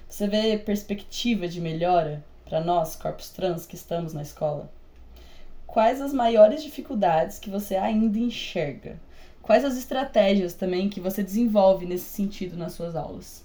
Você 0.08 0.26
vê 0.26 0.56
perspectiva 0.56 1.46
de 1.46 1.60
melhora 1.60 2.24
para 2.44 2.60
nós, 2.60 2.96
corpos 2.96 3.28
trans, 3.28 3.66
que 3.66 3.74
estamos 3.74 4.14
na 4.14 4.22
escola? 4.22 4.72
Quais 5.66 6.00
as 6.00 6.14
maiores 6.14 6.62
dificuldades 6.62 7.38
que 7.38 7.50
você 7.50 7.76
ainda 7.76 8.18
enxerga? 8.18 8.98
Quais 9.42 9.64
as 9.64 9.76
estratégias 9.76 10.54
também 10.54 10.88
que 10.88 11.00
você 11.00 11.22
desenvolve 11.22 11.84
nesse 11.84 12.06
sentido 12.06 12.56
nas 12.56 12.72
suas 12.72 12.96
aulas? 12.96 13.44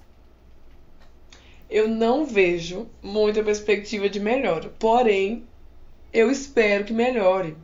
Eu 1.69 1.87
não 1.87 2.25
vejo 2.25 2.87
muita 3.01 3.43
perspectiva 3.43 4.07
de 4.07 4.19
melhora, 4.19 4.69
porém, 4.79 5.43
eu 6.13 6.31
espero 6.31 6.85
que 6.85 6.93
melhore. 6.93 7.57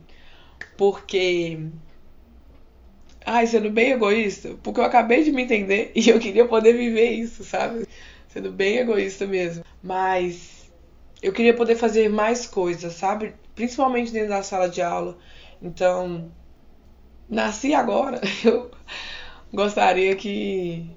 Porque. 0.76 1.58
Ai, 3.24 3.46
sendo 3.46 3.70
bem 3.70 3.92
egoísta, 3.92 4.56
porque 4.62 4.80
eu 4.80 4.84
acabei 4.84 5.22
de 5.22 5.30
me 5.32 5.42
entender 5.42 5.92
e 5.96 6.08
eu 6.08 6.18
queria 6.18 6.46
poder 6.46 6.72
viver 6.74 7.10
isso, 7.12 7.44
sabe? 7.44 7.86
Sendo 8.32 8.50
bem 8.50 8.78
egoísta 8.78 9.26
mesmo. 9.26 9.64
Mas 9.82 10.70
eu 11.22 11.32
queria 11.32 11.54
poder 11.54 11.76
fazer 11.76 12.08
mais 12.08 12.46
coisas, 12.46 12.94
sabe? 12.94 13.34
Principalmente 13.54 14.12
dentro 14.12 14.30
da 14.30 14.42
sala 14.42 14.68
de 14.68 14.80
aula. 14.80 15.18
Então, 15.60 16.30
nasci 17.28 17.74
agora. 17.74 18.20
Eu 18.44 18.70
gostaria 19.52 20.14
que 20.16 20.96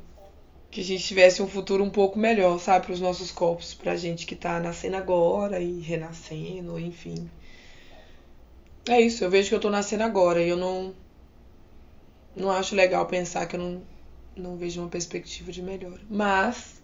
que 0.69 0.81
a 0.81 0.83
gente 0.83 1.03
tivesse 1.03 1.39
um 1.39 1.47
futuro 1.47 1.83
um 1.83 1.89
pouco 1.89 2.17
melhor, 2.17 2.59
sabe, 2.59 2.87
para 2.87 2.93
os 2.93 2.99
nossos 2.99 3.31
corpos, 3.31 3.75
para 3.75 3.91
a 3.91 3.95
gente 3.95 4.25
que 4.25 4.33
está 4.33 4.59
nascendo 4.59 4.95
agora 4.97 5.59
e 5.59 5.79
renascendo, 5.81 6.79
enfim. 6.79 7.29
É 8.89 8.99
isso, 8.99 9.23
eu 9.23 9.29
vejo 9.29 9.49
que 9.49 9.55
eu 9.55 9.59
tô 9.59 9.69
nascendo 9.69 10.03
agora 10.03 10.41
e 10.41 10.49
eu 10.49 10.57
não. 10.57 10.95
Não 12.35 12.49
acho 12.49 12.75
legal 12.75 13.05
pensar 13.05 13.45
que 13.45 13.55
eu 13.55 13.59
não, 13.59 13.83
não 14.35 14.57
vejo 14.57 14.81
uma 14.81 14.89
perspectiva 14.89 15.51
de 15.51 15.61
melhora. 15.61 16.01
Mas. 16.09 16.82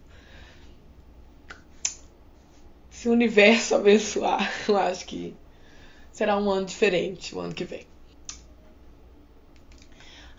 Se 3.00 3.08
o 3.08 3.14
universo 3.14 3.76
abençoar, 3.76 4.52
eu 4.68 4.76
acho 4.76 5.06
que 5.06 5.34
será 6.12 6.38
um 6.38 6.50
ano 6.50 6.66
diferente 6.66 7.34
o 7.34 7.40
ano 7.40 7.54
que 7.54 7.64
vem. 7.64 7.88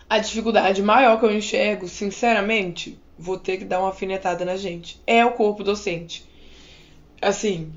A 0.07 0.19
dificuldade 0.19 0.79
maior 0.83 1.19
que 1.19 1.25
eu 1.25 1.35
enxergo, 1.35 1.87
sinceramente, 1.87 2.99
vou 3.17 3.39
ter 3.39 3.57
que 3.57 3.65
dar 3.65 3.79
uma 3.79 3.89
afinetada 3.89 4.45
na 4.45 4.57
gente, 4.57 5.01
é 5.07 5.25
o 5.25 5.31
corpo 5.31 5.63
docente. 5.63 6.23
Assim, 7.19 7.73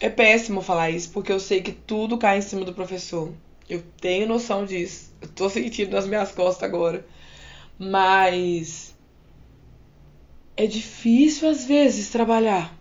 é 0.00 0.10
péssimo 0.10 0.60
falar 0.60 0.90
isso, 0.90 1.12
porque 1.12 1.30
eu 1.30 1.38
sei 1.38 1.62
que 1.62 1.70
tudo 1.70 2.18
cai 2.18 2.38
em 2.38 2.42
cima 2.42 2.64
do 2.64 2.74
professor. 2.74 3.32
Eu 3.68 3.80
tenho 4.00 4.26
noção 4.26 4.64
disso. 4.64 5.14
Eu 5.22 5.28
tô 5.28 5.48
sentindo 5.48 5.92
nas 5.92 6.08
minhas 6.08 6.32
costas 6.32 6.68
agora. 6.68 7.06
Mas 7.78 8.92
é 10.56 10.66
difícil 10.66 11.48
às 11.48 11.64
vezes 11.64 12.10
trabalhar 12.10 12.79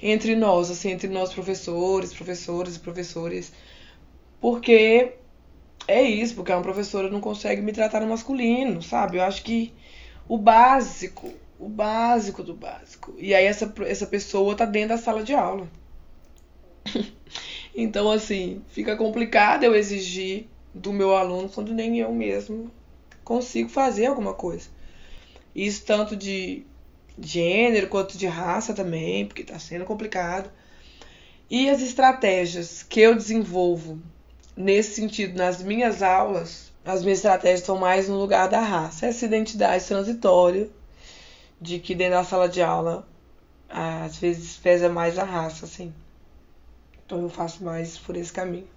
entre 0.00 0.34
nós, 0.34 0.70
assim, 0.70 0.90
entre 0.90 1.08
nós 1.08 1.32
professores, 1.32 2.12
professores 2.12 2.76
e 2.76 2.80
professores, 2.80 3.52
porque 4.40 5.14
é 5.86 6.02
isso, 6.02 6.34
porque 6.34 6.52
uma 6.52 6.62
professora 6.62 7.10
não 7.10 7.20
consegue 7.20 7.62
me 7.62 7.72
tratar 7.72 8.00
no 8.00 8.08
masculino, 8.08 8.82
sabe? 8.82 9.16
Eu 9.16 9.22
acho 9.22 9.42
que 9.42 9.72
o 10.28 10.36
básico, 10.36 11.32
o 11.58 11.68
básico 11.68 12.42
do 12.42 12.54
básico. 12.54 13.14
E 13.18 13.34
aí 13.34 13.44
essa, 13.46 13.72
essa 13.86 14.06
pessoa 14.06 14.54
tá 14.54 14.64
dentro 14.64 14.90
da 14.90 14.98
sala 14.98 15.22
de 15.22 15.34
aula. 15.34 15.68
então, 17.74 18.10
assim, 18.10 18.62
fica 18.68 18.96
complicado 18.96 19.64
eu 19.64 19.74
exigir 19.74 20.46
do 20.74 20.92
meu 20.92 21.16
aluno 21.16 21.48
quando 21.48 21.72
nem 21.72 21.98
eu 21.98 22.12
mesmo 22.12 22.70
consigo 23.24 23.68
fazer 23.68 24.06
alguma 24.06 24.34
coisa. 24.34 24.68
Isso 25.54 25.84
tanto 25.84 26.14
de 26.14 26.64
gênero 27.20 27.88
quanto 27.88 28.16
de 28.16 28.26
raça 28.26 28.74
também, 28.74 29.26
porque 29.26 29.42
está 29.42 29.58
sendo 29.58 29.84
complicado. 29.84 30.50
E 31.50 31.68
as 31.70 31.80
estratégias 31.80 32.82
que 32.82 33.00
eu 33.00 33.14
desenvolvo 33.14 34.00
nesse 34.56 34.94
sentido 34.94 35.36
nas 35.36 35.62
minhas 35.62 36.02
aulas, 36.02 36.72
as 36.84 37.02
minhas 37.02 37.18
estratégias 37.18 37.60
estão 37.60 37.78
mais 37.78 38.08
no 38.08 38.18
lugar 38.18 38.48
da 38.48 38.60
raça. 38.60 39.06
Essa 39.06 39.24
identidade 39.24 39.84
transitória 39.84 40.68
de 41.60 41.78
que 41.78 41.94
dentro 41.94 42.14
da 42.14 42.24
sala 42.24 42.48
de 42.48 42.62
aula 42.62 43.06
às 43.68 44.16
vezes 44.16 44.56
pesa 44.56 44.88
mais 44.88 45.18
a 45.18 45.24
raça, 45.24 45.66
assim. 45.66 45.92
Então 47.04 47.20
eu 47.22 47.28
faço 47.28 47.64
mais 47.64 47.98
por 47.98 48.16
esse 48.16 48.32
caminho. 48.32 48.68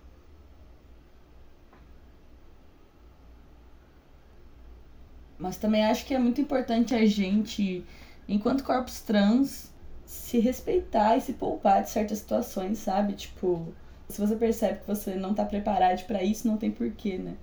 Mas 5.38 5.58
também 5.58 5.84
acho 5.84 6.06
que 6.06 6.14
é 6.14 6.20
muito 6.20 6.40
importante 6.40 6.94
a 6.94 7.04
gente, 7.06 7.84
enquanto 8.28 8.64
corpos 8.64 9.02
trans, 9.02 9.72
se 10.06 10.40
respeitar 10.40 11.18
e 11.18 11.22
se 11.22 11.34
poupar 11.34 11.84
de 11.84 11.90
certas 11.90 12.20
situações, 12.20 12.80
sabe? 12.80 13.14
Tipo, 13.14 13.74
se 14.10 14.20
você 14.20 14.36
percebe 14.36 14.80
que 14.80 14.88
você 14.88 15.16
não 15.16 15.34
tá 15.34 15.46
preparado 15.46 16.06
para 16.06 16.24
isso, 16.24 16.48
não 16.48 16.58
tem 16.58 16.72
porquê, 16.72 17.18
né? 17.18 17.36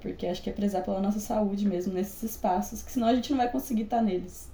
Porque 0.00 0.26
acho 0.26 0.42
que 0.42 0.50
é 0.50 0.52
prezar 0.52 0.82
pela 0.82 1.00
nossa 1.00 1.20
saúde 1.20 1.66
mesmo 1.66 1.92
nesses 1.92 2.22
espaços, 2.22 2.82
que 2.82 2.92
senão 2.92 3.08
a 3.08 3.14
gente 3.14 3.30
não 3.30 3.38
vai 3.38 3.50
conseguir 3.50 3.82
estar 3.82 3.98
tá 3.98 4.02
neles. 4.02 4.50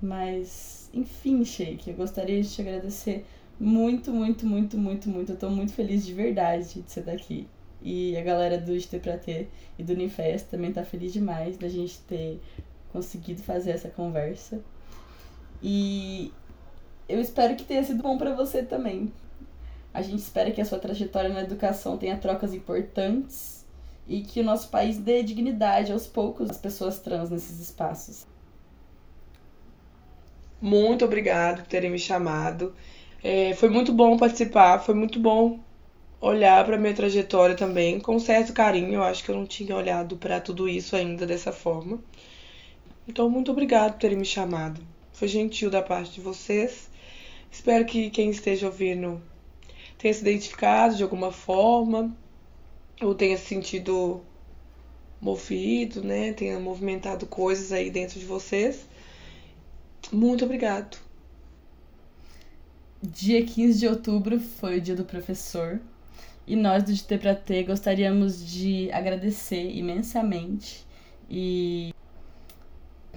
Mas, 0.00 0.90
enfim, 0.92 1.44
Sheik, 1.44 1.90
eu 1.90 1.96
gostaria 1.96 2.40
de 2.42 2.48
te 2.48 2.60
agradecer 2.60 3.26
muito, 3.58 4.12
muito, 4.12 4.46
muito, 4.46 4.78
muito, 4.78 5.08
muito. 5.08 5.32
Eu 5.32 5.36
tô 5.36 5.50
muito 5.50 5.72
feliz 5.72 6.04
de 6.04 6.12
verdade 6.12 6.82
de 6.82 6.90
ser 6.90 7.02
daqui. 7.02 7.46
E 7.80 8.16
a 8.16 8.22
galera 8.22 8.58
do 8.58 8.76
GT 8.78 8.98
Pra 8.98 9.16
Ter 9.16 9.48
e 9.78 9.82
do 9.82 9.92
Unifest 9.92 10.48
também 10.48 10.72
tá 10.72 10.84
feliz 10.84 11.12
demais 11.12 11.56
da 11.56 11.68
gente 11.68 12.00
ter 12.00 12.40
conseguido 12.92 13.42
fazer 13.42 13.72
essa 13.72 13.88
conversa. 13.88 14.60
E 15.62 16.32
eu 17.08 17.20
espero 17.20 17.56
que 17.56 17.64
tenha 17.64 17.82
sido 17.82 18.02
bom 18.02 18.18
para 18.18 18.34
você 18.34 18.62
também. 18.62 19.12
A 19.92 20.02
gente 20.02 20.20
espera 20.20 20.50
que 20.50 20.60
a 20.60 20.64
sua 20.64 20.78
trajetória 20.78 21.30
na 21.30 21.40
educação 21.40 21.96
tenha 21.96 22.16
trocas 22.16 22.54
importantes 22.54 23.64
e 24.06 24.20
que 24.20 24.40
o 24.40 24.44
nosso 24.44 24.68
país 24.68 24.96
dê 24.96 25.22
dignidade 25.22 25.92
aos 25.92 26.06
poucos 26.06 26.50
às 26.50 26.58
pessoas 26.58 26.98
trans 26.98 27.30
nesses 27.30 27.60
espaços. 27.60 28.26
Muito 30.60 31.04
obrigado 31.04 31.62
por 31.62 31.68
terem 31.68 31.90
me 31.90 31.98
chamado. 31.98 32.74
É, 33.22 33.54
foi 33.54 33.68
muito 33.68 33.92
bom 33.92 34.16
participar, 34.16 34.78
foi 34.80 34.94
muito 34.94 35.18
bom 35.18 35.60
olhar 36.20 36.64
para 36.64 36.76
minha 36.76 36.94
trajetória 36.94 37.54
também 37.54 38.00
com 38.00 38.18
certo 38.18 38.52
carinho. 38.52 38.94
Eu 38.94 39.02
acho 39.02 39.24
que 39.24 39.30
eu 39.30 39.36
não 39.36 39.46
tinha 39.46 39.76
olhado 39.76 40.16
para 40.16 40.40
tudo 40.40 40.68
isso 40.68 40.96
ainda 40.96 41.26
dessa 41.26 41.52
forma. 41.52 41.98
Então, 43.08 43.30
muito 43.30 43.50
obrigado 43.50 43.92
por 43.94 44.00
terem 44.00 44.18
me 44.18 44.24
chamado. 44.24 44.80
Foi 45.14 45.26
gentil 45.26 45.70
da 45.70 45.80
parte 45.80 46.12
de 46.12 46.20
vocês. 46.20 46.90
Espero 47.50 47.86
que 47.86 48.10
quem 48.10 48.30
esteja 48.30 48.66
ouvindo 48.66 49.20
tenha 49.96 50.12
se 50.12 50.20
identificado 50.20 50.94
de 50.94 51.02
alguma 51.02 51.32
forma 51.32 52.14
ou 53.00 53.14
tenha 53.14 53.36
se 53.38 53.46
sentido 53.46 54.20
movido, 55.20 56.04
né? 56.04 56.32
Tenha 56.34 56.60
movimentado 56.60 57.26
coisas 57.26 57.72
aí 57.72 57.90
dentro 57.90 58.20
de 58.20 58.26
vocês. 58.26 58.86
Muito 60.12 60.44
obrigado. 60.44 60.98
Dia 63.02 63.44
15 63.44 63.78
de 63.78 63.86
outubro 63.88 64.38
foi 64.38 64.78
o 64.78 64.80
dia 64.80 64.94
do 64.94 65.04
professor 65.04 65.80
e 66.46 66.54
nós 66.56 66.82
do 66.82 66.92
GT 66.92 67.18
pra 67.18 67.34
T 67.34 67.62
gostaríamos 67.62 68.44
de 68.46 68.90
agradecer 68.92 69.70
imensamente 69.70 70.86
e 71.30 71.92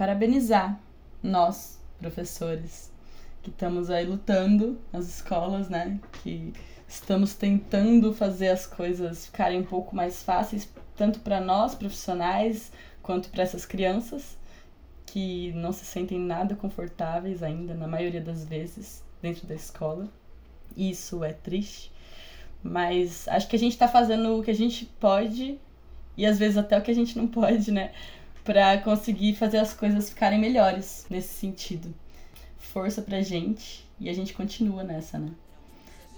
parabenizar 0.02 0.80
nós, 1.22 1.80
professores, 2.00 2.92
que 3.40 3.50
estamos 3.50 3.88
aí 3.88 4.04
lutando 4.04 4.80
nas 4.92 5.06
escolas, 5.06 5.68
né? 5.68 6.00
Que 6.24 6.52
estamos 6.88 7.34
tentando 7.34 8.12
fazer 8.12 8.48
as 8.48 8.66
coisas 8.66 9.26
ficarem 9.26 9.60
um 9.60 9.64
pouco 9.64 9.94
mais 9.94 10.20
fáceis, 10.20 10.68
tanto 10.96 11.20
para 11.20 11.40
nós, 11.40 11.76
profissionais, 11.76 12.72
quanto 13.00 13.28
para 13.28 13.44
essas 13.44 13.64
crianças 13.64 14.36
que 15.06 15.52
não 15.52 15.70
se 15.70 15.84
sentem 15.84 16.18
nada 16.18 16.56
confortáveis 16.56 17.40
ainda, 17.40 17.72
na 17.72 17.86
maioria 17.86 18.20
das 18.20 18.44
vezes 18.44 19.04
dentro 19.22 19.46
da 19.46 19.54
escola. 19.54 20.08
Isso 20.76 21.22
é 21.22 21.32
triste, 21.32 21.92
Mas 22.60 23.28
acho 23.28 23.46
que 23.46 23.54
a 23.54 23.58
gente 23.58 23.74
está 23.74 23.86
fazendo 23.86 24.36
o 24.36 24.42
que 24.42 24.50
a 24.50 24.54
gente 24.54 24.84
pode 24.98 25.60
e 26.16 26.26
às 26.26 26.40
vezes 26.40 26.58
até 26.58 26.76
o 26.76 26.82
que 26.82 26.90
a 26.90 26.94
gente 26.94 27.16
não 27.16 27.28
pode, 27.28 27.70
né? 27.70 27.92
Para 28.44 28.78
conseguir 28.78 29.34
fazer 29.34 29.58
as 29.58 29.72
coisas 29.72 30.08
ficarem 30.08 30.38
melhores 30.38 31.06
nesse 31.08 31.34
sentido. 31.34 31.94
Força 32.58 33.02
pra 33.02 33.22
gente 33.22 33.86
e 34.00 34.08
a 34.08 34.12
gente 34.12 34.32
continua 34.32 34.82
nessa, 34.82 35.18
né? 35.18 35.30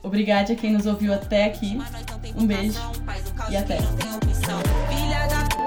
Obrigada 0.04 0.52
a 0.52 0.56
quem 0.56 0.70
nos 0.70 0.84
ouviu 0.84 1.14
até 1.14 1.44
aqui. 1.44 1.78
Um 2.36 2.46
beijo 2.46 2.78
e 3.50 3.56
até. 3.56 3.78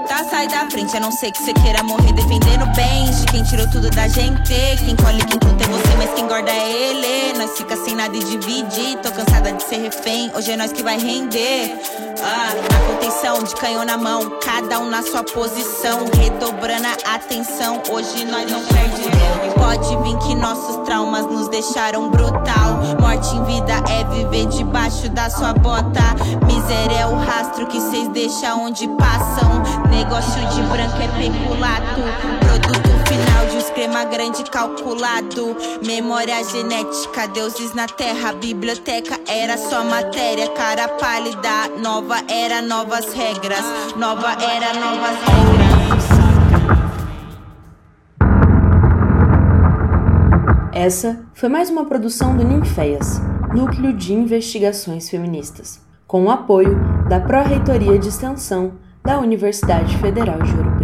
Tá, 0.06 0.24
sai 0.24 0.46
da 0.46 0.70
frente, 0.70 0.96
a 0.96 1.00
não 1.00 1.10
ser 1.10 1.32
que 1.32 1.42
você 1.42 1.52
queira 1.52 1.82
morrer 1.82 2.12
defendendo 2.12 2.64
bens 2.74 3.20
de 3.20 3.26
quem 3.26 3.42
tirou 3.42 3.68
tudo 3.70 3.90
da 3.90 4.06
gente. 4.06 4.48
Quem 4.78 4.94
colhe 4.94 5.24
quem 5.24 5.38
conta 5.40 5.64
é 5.64 5.66
você, 5.66 5.96
mas 5.96 6.14
quem 6.14 6.24
engorda 6.24 6.50
é 6.50 6.70
ele. 6.70 7.38
Nós 7.38 7.58
fica 7.58 7.76
sem 7.76 7.96
nada 7.96 8.16
e 8.16 8.20
dividir. 8.20 8.98
Tô 9.02 9.10
cansada 9.10 9.52
de 9.52 9.62
ser 9.62 9.78
refém, 9.78 10.30
hoje 10.32 10.52
é 10.52 10.56
nós 10.56 10.72
que 10.72 10.84
vai 10.84 10.98
render. 10.98 11.76
Ah, 12.22 12.52
na 12.54 12.86
contenção, 12.86 13.42
de 13.42 13.54
canhão 13.54 13.84
na 13.84 13.96
mão, 13.96 14.30
cada 14.42 14.80
um 14.80 14.90
na 14.90 15.02
sua 15.02 15.22
posição, 15.22 16.04
redobrando 16.20 16.86
a 17.06 17.14
atenção. 17.14 17.80
Hoje 17.90 18.24
nós 18.24 18.50
não 18.50 18.60
perdemos. 18.64 19.54
Pode 19.54 19.96
vir 20.02 20.18
que 20.18 20.34
nossos 20.34 20.76
traumas 20.84 21.26
nos 21.26 21.48
deixaram 21.48 22.10
brutal. 22.10 22.80
Morte 23.00 23.34
em 23.36 23.44
vida 23.44 23.72
é 23.88 24.04
viver 24.04 24.46
debaixo 24.46 25.08
da 25.10 25.30
sua 25.30 25.52
bota. 25.52 26.02
Miséria 26.46 27.00
é 27.00 27.06
o 27.06 27.16
rastro 27.16 27.66
que 27.66 27.80
cês 27.80 28.08
deixam 28.08 28.64
onde 28.64 28.88
passam. 28.88 29.62
Negócio 29.90 30.40
de 30.48 30.62
branco 30.62 30.96
é 31.00 31.08
peculato. 31.18 32.00
Produto 32.40 32.97
final 33.08 33.46
de 33.46 33.56
um 33.56 33.58
esquema 33.58 34.04
grande 34.04 34.44
calculado. 34.50 35.56
Memória 35.84 36.44
genética, 36.44 37.26
deuses 37.28 37.74
na 37.74 37.86
terra. 37.86 38.34
Biblioteca 38.34 39.18
era 39.26 39.56
só 39.56 39.82
matéria. 39.82 40.48
Cara 40.50 40.88
pálida, 40.88 41.68
nova 41.82 42.16
era, 42.28 42.60
novas 42.60 43.12
regras. 43.14 43.64
Nova 43.96 44.32
era, 44.32 44.74
novas 44.74 45.16
regras. 45.26 45.68
Essa 50.72 51.24
foi 51.34 51.48
mais 51.48 51.70
uma 51.70 51.86
produção 51.86 52.36
do 52.36 52.44
Ninféias, 52.44 53.20
Núcleo 53.52 53.92
de 53.92 54.12
Investigações 54.12 55.08
Feministas, 55.10 55.80
com 56.06 56.24
o 56.24 56.30
apoio 56.30 56.78
da 57.08 57.18
Pró-Reitoria 57.18 57.98
de 57.98 58.08
Extensão 58.08 58.74
da 59.02 59.18
Universidade 59.18 59.96
Federal 59.98 60.40
de 60.40 60.54
Ouro 60.54 60.77